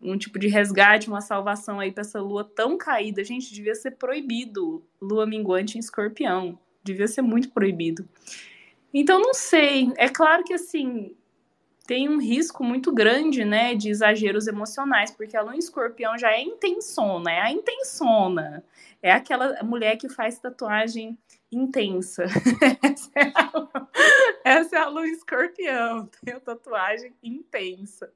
[0.00, 3.24] um tipo de resgate, uma salvação aí para essa lua tão caída.
[3.24, 6.56] Gente, devia ser proibido lua minguante em escorpião.
[6.84, 8.08] Devia ser muito proibido.
[8.98, 9.92] Então, não sei.
[9.98, 11.14] É claro que, assim,
[11.86, 16.32] tem um risco muito grande, né, de exageros emocionais, porque a lua em escorpião já
[16.32, 18.64] é intensona, é a intensona.
[19.02, 21.18] É aquela mulher que faz tatuagem
[21.52, 22.24] intensa.
[22.82, 23.86] essa, é a,
[24.42, 28.10] essa é a lua escorpião, tem tatuagem intensa.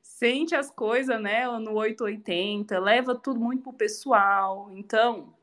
[0.00, 4.70] Sente as coisas, né, no 880, leva tudo muito pro pessoal.
[4.72, 5.34] Então,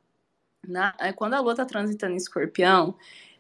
[0.68, 2.98] na, quando a lua tá transitando em escorpião,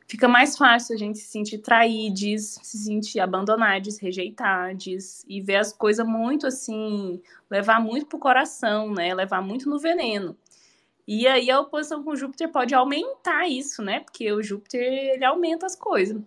[0.08, 5.72] fica mais fácil a gente se sentir traídos, se sentir abandonados, rejeitados e ver as
[5.74, 9.14] coisas muito assim, levar muito pro coração, né?
[9.14, 10.36] Levar muito no veneno.
[11.08, 14.00] E aí a oposição com Júpiter pode aumentar isso, né?
[14.02, 16.22] Porque o Júpiter ele aumenta as coisas.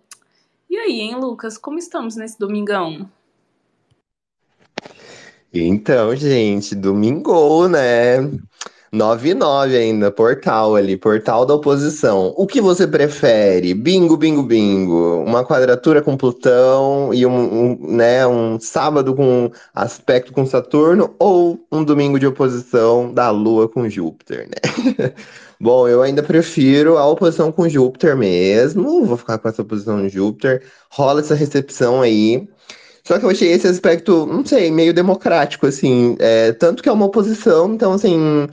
[0.69, 3.09] E aí, hein, Lucas, como estamos nesse domingão?
[5.53, 8.17] Então, gente, domingo, né?
[8.95, 12.33] 9 e 9 ainda, portal ali, portal da oposição.
[12.37, 13.73] O que você prefere?
[13.73, 15.21] Bingo, bingo, bingo.
[15.25, 21.59] Uma quadratura com Plutão e um, um, né, um sábado com aspecto com Saturno ou
[21.69, 25.11] um domingo de oposição da Lua com Júpiter, né?
[25.59, 29.03] Bom, eu ainda prefiro a oposição com Júpiter mesmo.
[29.05, 30.63] Vou ficar com essa oposição de Júpiter.
[30.89, 32.47] Rola essa recepção aí.
[33.07, 36.15] Só que eu achei esse aspecto, não sei, meio democrático, assim.
[36.19, 38.47] É, tanto que é uma oposição, então, assim,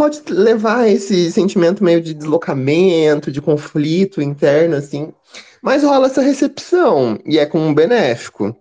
[0.00, 5.12] pode levar esse sentimento meio de deslocamento, de conflito interno, assim.
[5.60, 8.56] Mas rola essa recepção e é com um benéfico.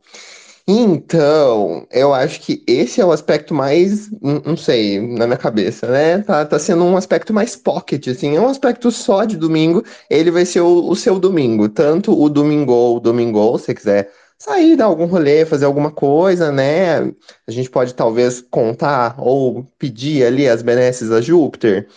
[0.67, 6.17] Então, eu acho que esse é o aspecto mais, não sei, na minha cabeça, né?
[6.17, 9.81] Tá, tá sendo um aspecto mais pocket, assim, é um aspecto só de domingo.
[10.09, 14.11] Ele vai ser o, o seu domingo, tanto o domingo ou o domingo, se quiser
[14.39, 16.99] sair, dar algum rolê, fazer alguma coisa, né?
[17.47, 21.87] A gente pode talvez contar ou pedir ali as benesses a Júpiter.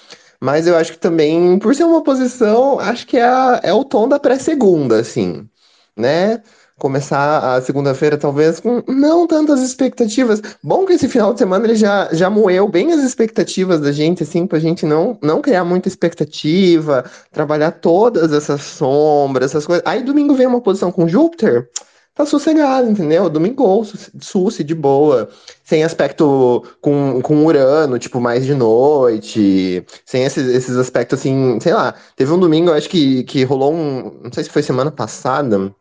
[0.40, 3.84] Mas eu acho que também, por ser uma posição, acho que é, a, é o
[3.84, 5.48] tom da pré-segunda, assim,
[5.96, 6.42] né?
[6.78, 10.42] Começar a segunda-feira, talvez, com não tantas expectativas.
[10.60, 14.24] Bom que esse final de semana ele já, já moeu bem as expectativas da gente,
[14.24, 19.84] assim, pra gente não, não criar muita expectativa, trabalhar todas essas sombras, essas coisas.
[19.86, 21.68] Aí domingo vem uma posição com Júpiter
[22.14, 23.28] tá sossegado, entendeu?
[23.30, 23.84] Domingo,
[24.20, 25.28] suci, de boa.
[25.64, 29.84] Sem aspecto com, com Urano, tipo, mais de noite.
[30.04, 31.94] Sem esses, esses aspectos, assim, sei lá.
[32.16, 34.20] Teve um domingo, eu acho que, que rolou um.
[34.24, 35.74] Não sei se foi semana passada.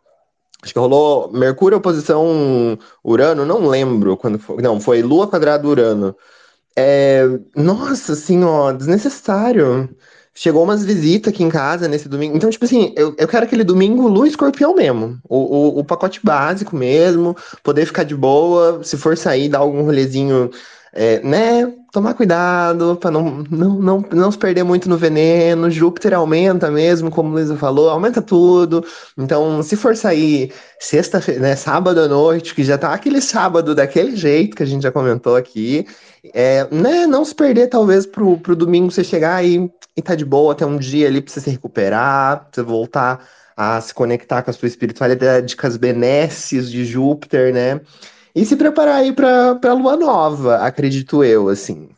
[0.63, 4.61] Acho que rolou Mercúrio oposição Urano, não lembro quando foi.
[4.61, 6.15] Não, foi Lua quadrado Urano.
[6.75, 7.23] É,
[7.55, 9.89] nossa, assim, ó, desnecessário.
[10.33, 12.37] Chegou umas visitas aqui em casa nesse domingo.
[12.37, 15.19] Então, tipo assim, eu, eu quero aquele domingo Lu Escorpião mesmo.
[15.27, 17.35] O, o, o, pacote básico mesmo.
[17.61, 18.81] Poder ficar de boa.
[18.81, 20.49] Se for sair, dar algum rolezinho,
[20.93, 21.73] é, né?
[21.91, 25.69] Tomar cuidado para não, não, não, não se perder muito no veneno.
[25.69, 28.85] Júpiter aumenta mesmo, como o Luísa falou, aumenta tudo.
[29.17, 34.15] Então, se for sair sexta-feira, né, sábado à noite, que já tá aquele sábado daquele
[34.15, 35.85] jeito que a gente já comentou aqui.
[36.33, 40.25] É, né, não se perder, talvez, pro, pro domingo você chegar e e tá de
[40.25, 44.41] boa até um dia ali pra você se recuperar, pra você voltar a se conectar
[44.41, 47.81] com a sua espiritualidade, com as benesses de Júpiter, né?
[48.33, 51.89] E se preparar aí pra, pra lua nova, acredito eu, assim.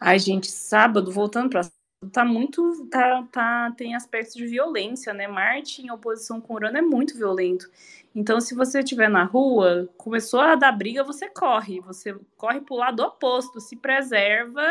[0.00, 1.62] Ai, gente, sábado, voltando pra
[2.10, 2.86] tá muito.
[2.86, 5.28] Tá, tá, tem aspectos de violência, né?
[5.28, 7.68] Marte em oposição com Urano é muito violento.
[8.14, 11.80] Então, se você estiver na rua, começou a dar briga, você corre.
[11.80, 14.62] Você corre pro lado oposto, se preserva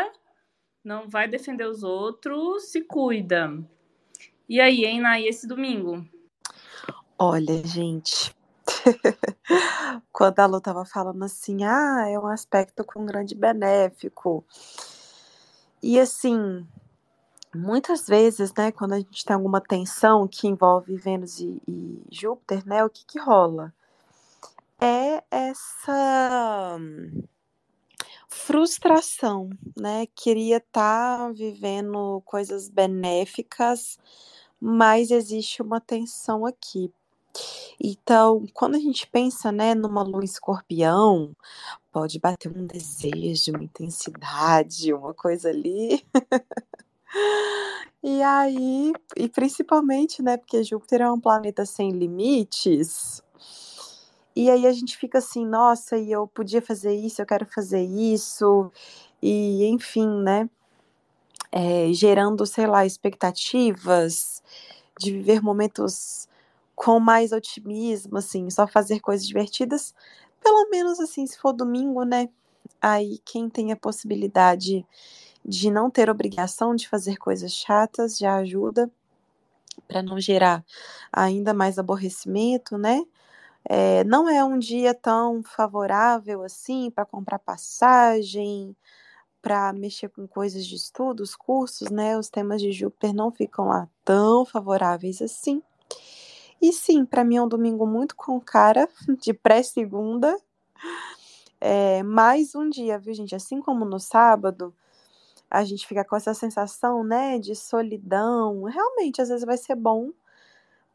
[0.84, 3.58] não vai defender os outros, se cuida.
[4.48, 6.04] E aí, hein, Nai, esse domingo?
[7.18, 8.34] Olha, gente.
[10.12, 14.44] Quando a Lu tava falando assim, ah, é um aspecto com grande benéfico.
[15.82, 16.66] E assim,
[17.54, 22.66] muitas vezes, né, quando a gente tem alguma tensão que envolve Vênus e, e Júpiter,
[22.66, 23.72] né, o que que rola?
[24.80, 26.76] É essa
[28.32, 30.06] frustração, né?
[30.16, 33.98] Queria estar tá vivendo coisas benéficas,
[34.60, 36.92] mas existe uma tensão aqui.
[37.80, 41.34] Então, quando a gente pensa, né, numa lua escorpião,
[41.90, 46.04] pode bater um desejo, uma intensidade, uma coisa ali.
[48.04, 53.22] E aí, e principalmente, né, porque Júpiter é um planeta sem limites.
[54.34, 57.82] E aí a gente fica assim, nossa, e eu podia fazer isso, eu quero fazer
[57.82, 58.70] isso,
[59.22, 60.48] e enfim, né?
[61.50, 64.42] É, gerando, sei lá, expectativas
[64.98, 66.28] de viver momentos
[66.76, 69.94] com mais otimismo, assim, só fazer coisas divertidas,
[70.42, 72.28] pelo menos assim, se for domingo, né?
[72.80, 74.86] Aí quem tem a possibilidade
[75.44, 78.90] de não ter obrigação de fazer coisas chatas já ajuda
[79.88, 80.64] para não gerar
[81.12, 83.02] ainda mais aborrecimento, né?
[83.64, 88.76] É, não é um dia tão favorável assim para comprar passagem,
[89.40, 92.16] para mexer com coisas de estudos, cursos, né?
[92.16, 95.62] Os temas de Júpiter não ficam lá tão favoráveis assim.
[96.60, 98.88] E sim, para mim é um domingo muito com cara
[99.20, 100.36] de pré-segunda.
[101.60, 103.34] É, mais um dia, viu, gente?
[103.34, 104.74] Assim como no sábado,
[105.50, 108.64] a gente fica com essa sensação, né, de solidão.
[108.64, 110.10] Realmente, às vezes vai ser bom,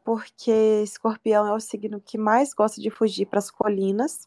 [0.08, 4.26] porque escorpião é o signo que mais gosta de fugir para as colinas.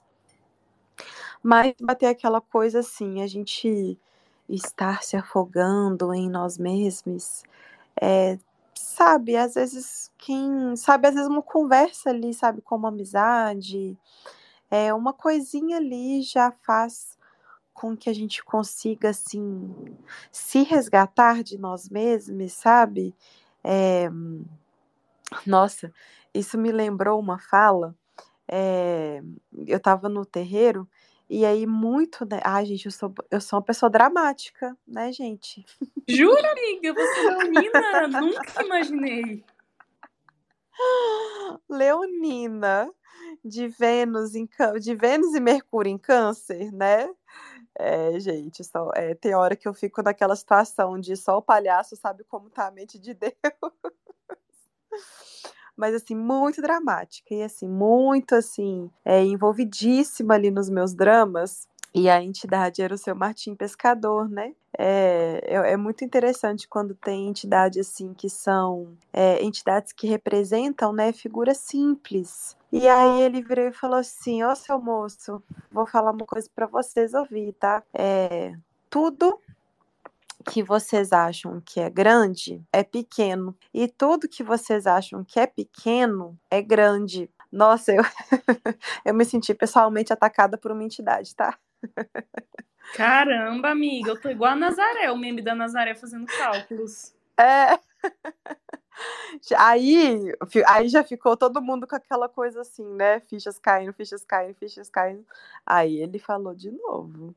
[1.42, 3.98] Mas bater aquela coisa assim, a gente
[4.48, 7.42] estar se afogando em nós mesmos,
[8.00, 8.38] é,
[8.76, 13.98] sabe, às vezes quem, sabe, às vezes uma conversa ali, sabe, como amizade,
[14.70, 17.18] é, uma coisinha ali já faz
[17.74, 19.74] com que a gente consiga, assim,
[20.32, 23.16] se resgatar de nós mesmos, sabe?
[23.64, 24.08] É...
[25.46, 25.92] Nossa,
[26.34, 27.96] isso me lembrou uma fala.
[28.48, 29.22] É...
[29.66, 30.88] Eu estava no terreiro
[31.30, 32.42] e aí muito, né?
[32.44, 35.66] Ai, gente, eu sou, eu sou uma pessoa dramática, né, gente?
[36.06, 36.94] Jura, amiga?
[36.94, 38.08] Você é leonina?
[38.20, 39.46] Nunca imaginei.
[41.70, 42.92] Leonina
[43.44, 44.48] de Vênus em
[44.80, 47.10] de Vênus e Mercúrio em Câncer, né?
[47.80, 51.96] É, gente, só, é, tem hora que eu fico naquela situação de só o palhaço
[51.96, 53.34] sabe como tá a mente de Deus.
[55.76, 57.34] Mas, assim, muito dramática.
[57.34, 61.68] E, assim, muito, assim, é, envolvidíssima ali nos meus dramas.
[61.94, 64.54] E a entidade era o seu Martim Pescador, né?
[64.78, 70.94] É, é, é, muito interessante quando tem entidade assim que são é, entidades que representam
[70.94, 72.56] né, figuras simples.
[72.72, 76.66] E aí ele virou e falou assim: Ô seu moço, vou falar uma coisa para
[76.66, 77.84] vocês ouvir, tá?
[77.94, 78.54] É,
[78.90, 79.38] tudo
[80.42, 83.56] que vocês acham que é grande é pequeno.
[83.74, 87.30] E tudo que vocês acham que é pequeno é grande.
[87.52, 88.04] Nossa, eu,
[89.06, 91.58] eu me senti pessoalmente atacada por uma entidade, tá?
[92.96, 97.14] Caramba, amiga, eu tô igual a Nazaré, o meme da Nazaré fazendo cálculos.
[97.38, 97.80] É.
[99.58, 100.32] Aí,
[100.68, 103.20] aí já ficou todo mundo com aquela coisa assim, né?
[103.22, 105.26] Fichas caindo, fichas caindo, fichas caindo.
[105.66, 107.34] Aí ele falou de novo.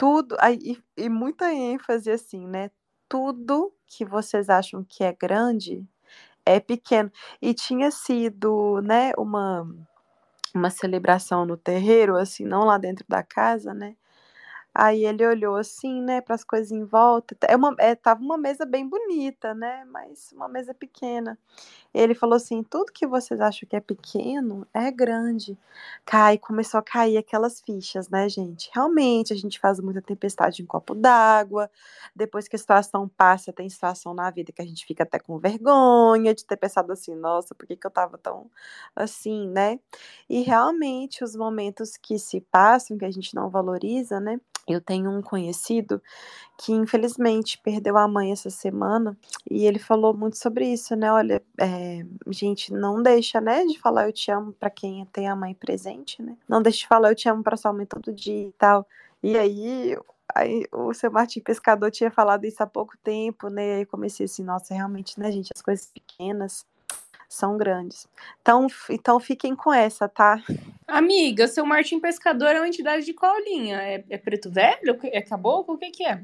[0.00, 2.70] Tudo, aí, e, muita ênfase assim, né?
[3.06, 5.84] Tudo que vocês acham que é grande
[6.46, 7.12] é pequeno.
[7.42, 9.66] E tinha sido, né, uma
[10.54, 13.96] uma celebração no terreiro, assim, não lá dentro da casa, né?
[14.82, 17.36] Aí ele olhou assim, né, para as coisas em volta.
[17.46, 21.38] É uma, é, tava uma mesa bem bonita, né, mas uma mesa pequena.
[21.92, 25.58] Ele falou assim: tudo que vocês acham que é pequeno é grande.
[26.06, 28.70] Cai, começou a cair aquelas fichas, né, gente?
[28.74, 31.70] Realmente a gente faz muita tempestade em copo d'água.
[32.16, 35.38] Depois que a situação passa, tem situação na vida que a gente fica até com
[35.38, 38.50] vergonha de ter pensado assim: nossa, por que, que eu tava tão
[38.96, 39.78] assim, né?
[40.28, 44.40] E realmente os momentos que se passam, que a gente não valoriza, né?
[44.72, 46.02] Eu tenho um conhecido
[46.58, 49.16] que infelizmente perdeu a mãe essa semana
[49.50, 51.10] e ele falou muito sobre isso, né?
[51.12, 55.36] Olha, é, gente, não deixa, né, de falar eu te amo para quem tem a
[55.36, 56.36] mãe presente, né?
[56.48, 58.86] Não deixa de falar eu te amo para sua mãe todo dia e tal.
[59.22, 59.96] E aí,
[60.34, 63.66] aí o seu Martim Pescador tinha falado isso há pouco tempo, né?
[63.66, 66.66] E aí comecei assim, nossa, realmente, né, gente, as coisas pequenas
[67.30, 68.08] são grandes.
[68.42, 70.42] Então, então fiquem com essa, tá?
[70.86, 73.80] Amiga, seu Martim Pescador é uma entidade de qual linha?
[73.80, 74.98] É, é preto velho?
[75.04, 75.76] É caboclo?
[75.76, 76.20] O que, que é?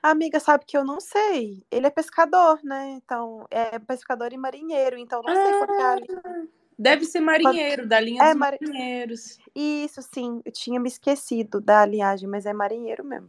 [0.00, 1.64] Amiga, sabe que eu não sei.
[1.72, 2.92] Ele é pescador, né?
[3.04, 6.22] Então, é pescador e marinheiro, então não ah, sei qual é a linha.
[6.24, 6.42] Ah,
[6.78, 8.56] deve ser marinheiro, da linha é, dos mar...
[8.60, 9.38] marinheiros.
[9.52, 10.40] Isso, sim.
[10.44, 13.28] Eu tinha me esquecido da linhagem, mas é marinheiro mesmo.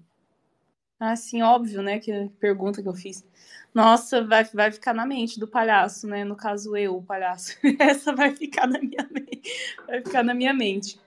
[1.00, 2.00] Assim, óbvio, né?
[2.00, 3.26] Que pergunta que eu fiz.
[3.74, 6.24] Nossa, vai, vai ficar na mente do palhaço, né?
[6.24, 7.58] No caso, eu, o palhaço.
[7.80, 9.76] Essa vai ficar na minha mente.
[9.86, 11.00] Vai ficar na minha mente.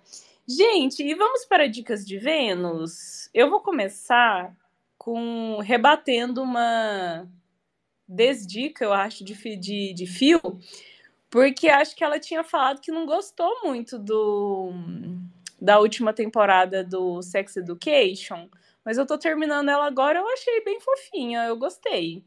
[0.47, 3.29] Gente, e vamos para dicas de Vênus?
[3.33, 4.55] Eu vou começar
[4.97, 7.27] com rebatendo uma
[8.07, 10.41] desdica, eu acho, de, de, de fio,
[11.31, 14.73] porque acho que ela tinha falado que não gostou muito do
[15.61, 18.49] da última temporada do Sex Education,
[18.85, 22.25] mas eu tô terminando ela agora, eu achei bem fofinha, eu gostei.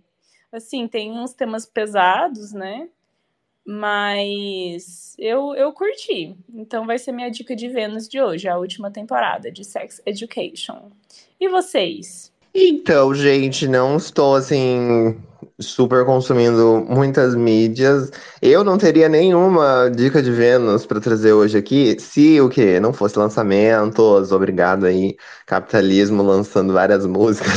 [0.51, 2.89] Assim, tem uns temas pesados, né?
[3.65, 6.35] Mas eu, eu curti.
[6.53, 10.91] Então vai ser minha dica de Vênus de hoje, a última temporada de Sex Education.
[11.39, 12.31] E vocês?
[12.53, 15.17] Então, gente, não estou assim
[15.61, 18.11] super consumindo muitas mídias.
[18.41, 22.91] Eu não teria nenhuma dica de Vênus para trazer hoje aqui, se o que não
[22.91, 27.53] fosse lançamentos, obrigado aí, capitalismo lançando várias músicas.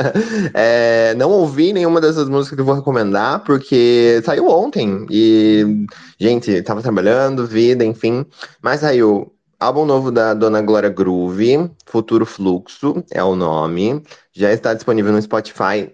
[0.54, 5.86] é, não ouvi nenhuma dessas músicas que eu vou recomendar, porque saiu ontem e,
[6.18, 8.24] gente, tava trabalhando, vida, enfim,
[8.62, 14.00] mas saiu Álbum novo da Dona Glória Groove, Futuro Fluxo é o nome.
[14.32, 15.92] Já está disponível no Spotify.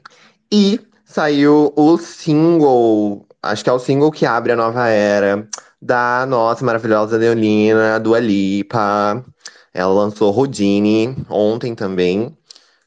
[0.53, 0.79] E
[1.15, 5.49] saiu o single, acho que é o single que abre a nova era
[5.81, 9.25] da nossa maravilhosa Leonina, Dua Lipa.
[9.73, 12.37] Ela lançou Rodine ontem também.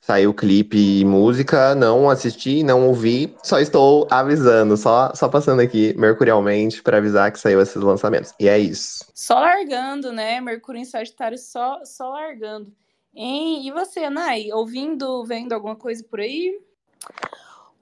[0.02, 5.94] Saiu clipe e música, não assisti, não ouvi, só estou avisando, só, só passando aqui
[5.98, 8.34] mercurialmente para avisar que saiu esses lançamentos.
[8.38, 9.06] E é isso.
[9.16, 10.42] Só largando, né?
[10.42, 12.74] Mercúrio em Sagitário só, só largando.
[13.16, 13.66] Hein?
[13.66, 16.58] E você, Nai, ouvindo, vendo alguma coisa por aí?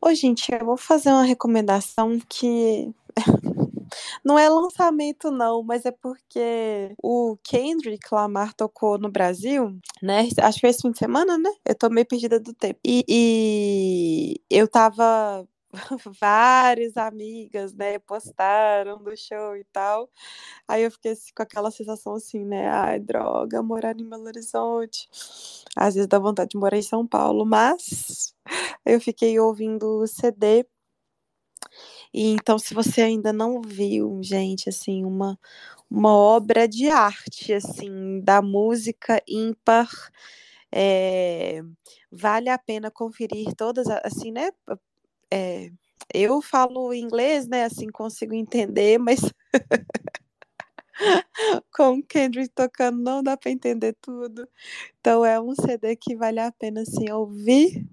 [0.05, 2.93] Ô, gente, eu vou fazer uma recomendação que
[4.23, 10.29] não é lançamento, não, mas é porque o Kendrick Lamar tocou no Brasil, né?
[10.43, 11.49] Acho que foi esse fim de semana, né?
[11.65, 12.79] Eu tô meio perdida do tempo.
[12.85, 15.47] E, e eu tava
[16.19, 20.09] várias amigas, né, postaram do show e tal.
[20.67, 25.07] Aí eu fiquei assim, com aquela sensação assim, né, ai, droga, morar em Belo Horizonte.
[25.75, 28.35] Às vezes dá vontade de morar em São Paulo, mas
[28.85, 30.65] eu fiquei ouvindo o CD
[32.13, 35.37] e então, se você ainda não viu, gente, assim, uma,
[35.89, 39.89] uma obra de arte, assim, da música ímpar,
[40.71, 41.61] é,
[42.11, 44.51] vale a pena conferir todas, assim, né?
[45.31, 45.69] É,
[46.13, 47.65] eu falo inglês, né?
[47.65, 49.19] Assim, consigo entender, mas
[51.71, 54.47] com o Kendrick tocando não dá para entender tudo.
[54.99, 57.85] Então é um CD que vale a pena assim ouvir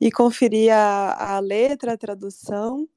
[0.00, 2.88] e conferir a, a letra, a tradução.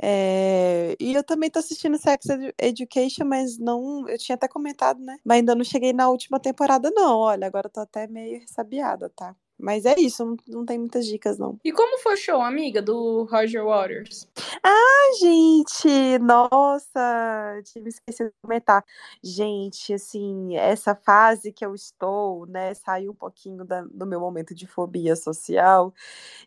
[0.00, 2.26] É, e eu também tô assistindo Sex
[2.58, 4.08] Education, mas não.
[4.08, 5.18] Eu tinha até comentado, né?
[5.24, 7.18] Mas ainda não cheguei na última temporada, não.
[7.20, 9.36] Olha, agora eu tô até meio ressabiada, tá?
[9.58, 11.58] Mas é isso, não, não tem muitas dicas, não.
[11.64, 14.28] E como foi o show, amiga, do Roger Waters?
[14.62, 16.18] Ah, gente!
[16.20, 17.60] Nossa!
[17.64, 18.84] Tive esquecido de comentar.
[19.22, 22.72] Gente, assim, essa fase que eu estou, né?
[22.74, 25.92] Saiu um pouquinho da, do meu momento de fobia social.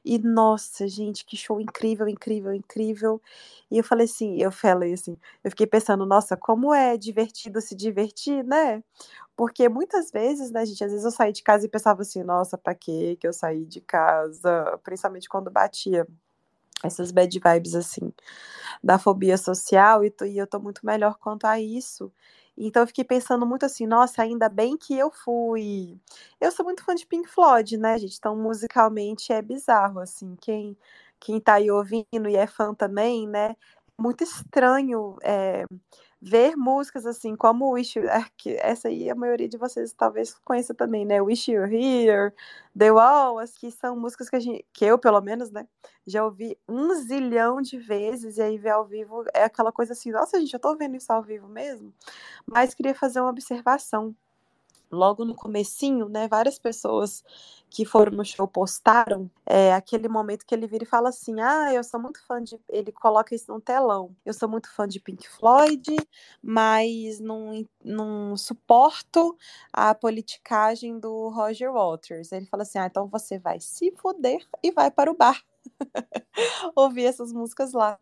[0.06, 3.22] E, nossa, gente, que show incrível, incrível, incrível.
[3.70, 7.76] E eu falei assim, eu falei assim, eu fiquei pensando, nossa, como é divertido se
[7.76, 8.84] divertir, né?
[9.36, 12.58] Porque muitas vezes, né, gente, às vezes eu saí de casa e pensava assim, nossa,
[12.58, 14.80] pra que que eu saí de casa?
[14.84, 16.08] Principalmente quando batia
[16.84, 18.12] essas bad vibes, assim,
[18.84, 22.12] da fobia social, e, e eu tô muito melhor quanto a isso.
[22.58, 26.00] Então eu fiquei pensando muito assim, nossa, ainda bem que eu fui.
[26.40, 28.18] Eu sou muito fã de Pink Floyd, né, gente?
[28.18, 30.78] Então musicalmente é bizarro, assim, quem
[31.20, 33.56] quem tá aí ouvindo e é fã também, né?
[34.02, 35.64] Muito estranho é,
[36.20, 40.34] ver músicas assim como Wish You, é, que essa aí a maioria de vocês talvez
[40.44, 41.22] conheça também, né?
[41.22, 42.34] Wish You Here,
[42.76, 45.68] The Wall, que são músicas que, a gente, que eu, pelo menos, né,
[46.08, 50.12] já ouvi um zilhão de vezes, e aí ver ao vivo é aquela coisa assim,
[50.12, 51.94] nossa, gente, eu tô vendo isso ao vivo mesmo,
[52.46, 54.16] mas queria fazer uma observação
[54.92, 57.24] logo no comecinho, né, várias pessoas
[57.70, 61.74] que foram no show postaram é, aquele momento que ele vira e fala assim, ah,
[61.74, 65.00] eu sou muito fã de, ele coloca isso no telão, eu sou muito fã de
[65.00, 65.96] Pink Floyd,
[66.44, 69.38] mas não, não suporto
[69.72, 72.32] a politicagem do Roger Waters.
[72.34, 75.42] Ele fala assim, ah, então você vai se foder e vai para o bar
[76.76, 77.98] ouvir essas músicas lá.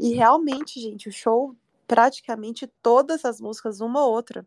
[0.00, 1.54] E realmente, gente, o show
[1.86, 4.46] praticamente todas as músicas, uma ou outra,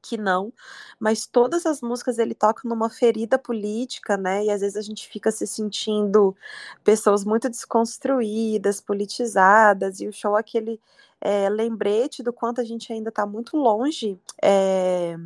[0.00, 0.52] que não,
[0.98, 4.44] mas todas as músicas ele toca numa ferida política, né?
[4.44, 6.36] E às vezes a gente fica se sentindo
[6.84, 10.80] pessoas muito desconstruídas, politizadas, e o show é aquele
[11.20, 15.16] é, lembrete do quanto a gente ainda está muito longe é,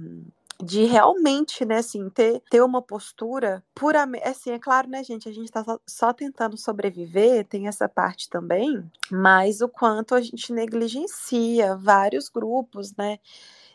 [0.62, 5.33] de realmente, né, assim, ter, ter uma postura puramente, assim, é claro, né, gente, a
[5.33, 10.53] gente tá só, só, tentando sobreviver, tem essa parte também, mas o quanto a gente
[10.53, 13.18] negligencia vários grupos, né,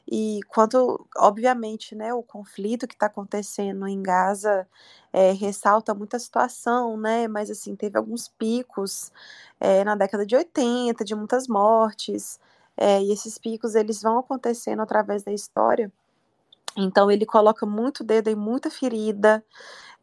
[0.09, 4.67] e quanto, obviamente, né, o conflito que está acontecendo em Gaza
[5.13, 9.11] é, ressalta muita situação, né, mas, assim, teve alguns picos
[9.59, 12.39] é, na década de 80, de muitas mortes,
[12.77, 15.91] é, e esses picos, eles vão acontecendo através da história,
[16.77, 19.43] então ele coloca muito dedo em muita ferida.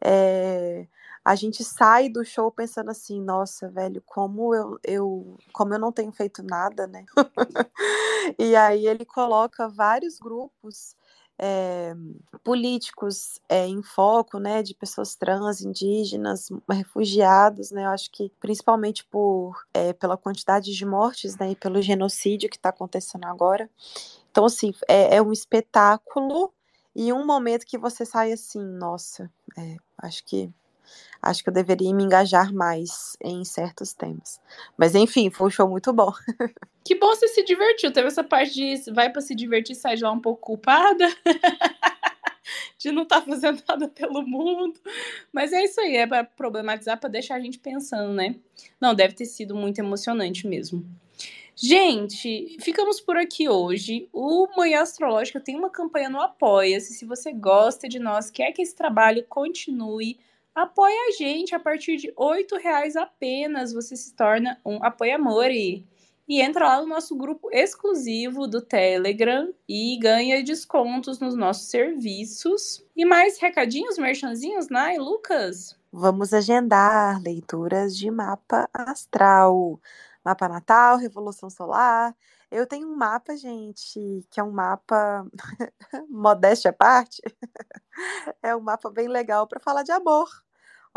[0.01, 0.87] É,
[1.25, 5.91] a gente sai do show pensando assim, nossa, velho, como eu, eu como eu não
[5.91, 7.03] tenho feito nada, né?
[8.37, 10.95] e aí ele coloca vários grupos
[11.39, 11.95] é,
[12.43, 19.03] políticos é, em foco, né, de pessoas trans, indígenas, refugiados, né, eu acho que principalmente
[19.03, 23.69] por é, pela quantidade de mortes, né, e pelo genocídio que está acontecendo agora.
[24.31, 26.53] Então, assim, é, é um espetáculo
[26.95, 30.53] e um momento que você sai assim, nossa, é, acho que
[31.25, 34.39] acho que eu deveria me engajar mais em certos temas.
[34.77, 36.11] Mas enfim, foi um show muito bom.
[36.87, 37.91] Que bom você se divertiu.
[37.91, 41.07] Teve essa parte de vai para se divertir, sai de lá um pouco culpada.
[42.77, 44.79] de não estar tá fazendo nada pelo mundo.
[45.33, 48.35] Mas é isso aí, é para problematizar, para deixar a gente pensando, né?
[48.79, 50.85] Não, deve ter sido muito emocionante mesmo.
[51.55, 54.09] Gente, ficamos por aqui hoje.
[54.11, 56.93] O Manhã Astrológica tem uma campanha no Apoia-se.
[56.93, 60.19] Se você gosta de nós, quer que esse trabalho continue,
[60.55, 61.53] apoie a gente.
[61.53, 65.85] A partir de R$ reais apenas você se torna um apoia-amore.
[66.27, 72.83] E entra lá no nosso grupo exclusivo do Telegram e ganha descontos nos nossos serviços.
[72.95, 75.77] E mais recadinhos, merchanzinhos, Nai, Lucas?
[75.91, 79.79] Vamos agendar leituras de mapa astral
[80.25, 82.15] mapa natal, revolução solar.
[82.55, 85.27] Eu tenho um mapa, gente, que é um mapa
[86.09, 87.21] modéstia à parte.
[88.41, 90.29] é um mapa bem legal para falar de amor.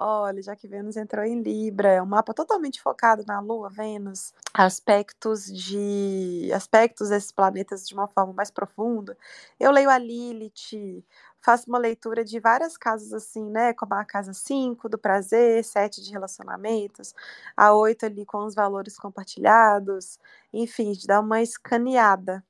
[0.00, 4.32] Olha, já que Vênus entrou em Libra, é um mapa totalmente focado na Lua, Vênus,
[4.54, 9.18] aspectos de aspectos desses planetas de uma forma mais profunda.
[9.58, 11.04] Eu leio a Lilith,
[11.40, 13.72] faço uma leitura de várias casas assim, né?
[13.74, 17.12] Como a casa 5 do prazer, 7 de relacionamentos,
[17.56, 20.16] a 8 ali com os valores compartilhados,
[20.52, 22.44] enfim, de dar uma escaneada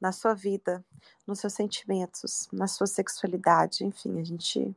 [0.00, 0.84] na sua vida,
[1.26, 4.74] nos seus sentimentos, na sua sexualidade, enfim, a gente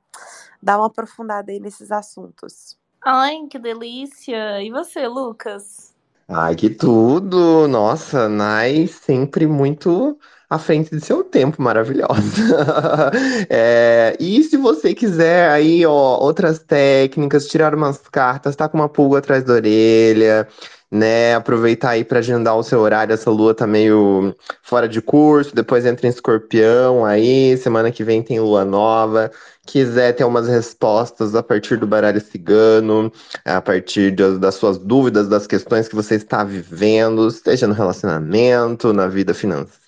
[0.62, 2.78] dá uma aprofundada aí nesses assuntos.
[3.04, 4.62] Ai, que delícia!
[4.62, 5.94] E você, Lucas?
[6.28, 7.68] Ai, que tudo!
[7.68, 10.18] Nossa, Nai sempre muito
[10.52, 12.12] à frente de seu tempo, maravilhosa.
[13.50, 18.90] É, e se você quiser aí, ó, outras técnicas, tirar umas cartas, tá com uma
[18.90, 20.48] pulga atrás da orelha,
[20.92, 21.36] né?
[21.36, 23.14] Aproveitar aí para agendar o seu horário.
[23.14, 28.22] Essa lua tá meio fora de curso, depois entra em escorpião aí, semana que vem
[28.22, 29.32] tem lua nova.
[29.66, 33.12] Quiser ter umas respostas a partir do baralho cigano,
[33.46, 38.92] a partir de, das suas dúvidas, das questões que você está vivendo, seja no relacionamento,
[38.94, 39.81] na vida financeira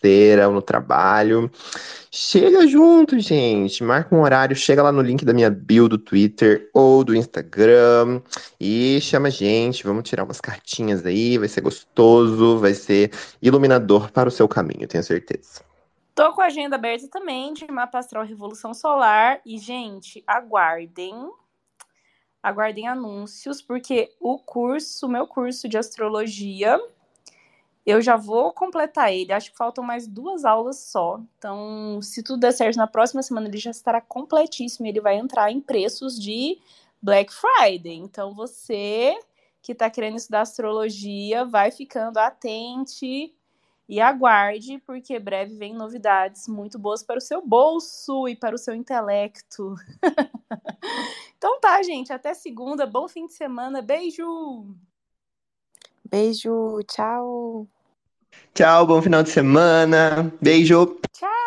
[0.47, 1.49] ou no trabalho.
[2.11, 3.83] Chega junto, gente.
[3.83, 8.21] Marca um horário, chega lá no link da minha bio do Twitter ou do Instagram
[8.59, 9.83] e chama a gente.
[9.83, 11.37] Vamos tirar umas cartinhas aí.
[11.37, 15.61] Vai ser gostoso, vai ser iluminador para o seu caminho, tenho certeza.
[16.13, 19.41] Tô com a agenda aberta também de Mapa Astral Revolução Solar.
[19.43, 21.15] E, gente, aguardem.
[22.43, 26.79] Aguardem anúncios, porque o curso, meu curso de astrologia,
[27.85, 29.33] eu já vou completar ele.
[29.33, 31.19] Acho que faltam mais duas aulas só.
[31.37, 34.87] Então, se tudo der certo, na próxima semana ele já estará completíssimo.
[34.87, 36.57] Ele vai entrar em preços de
[37.01, 37.95] Black Friday.
[37.95, 39.17] Então, você
[39.61, 43.33] que está querendo estudar astrologia, vai ficando atente
[43.87, 48.57] e aguarde, porque breve vem novidades muito boas para o seu bolso e para o
[48.57, 49.75] seu intelecto.
[51.37, 52.11] então tá, gente.
[52.11, 52.85] Até segunda.
[52.85, 53.81] Bom fim de semana.
[53.81, 54.75] Beijo!
[56.09, 57.67] Beijo, tchau.
[58.53, 60.31] Tchau, bom final de semana.
[60.41, 60.99] Beijo.
[61.11, 61.42] Tchau.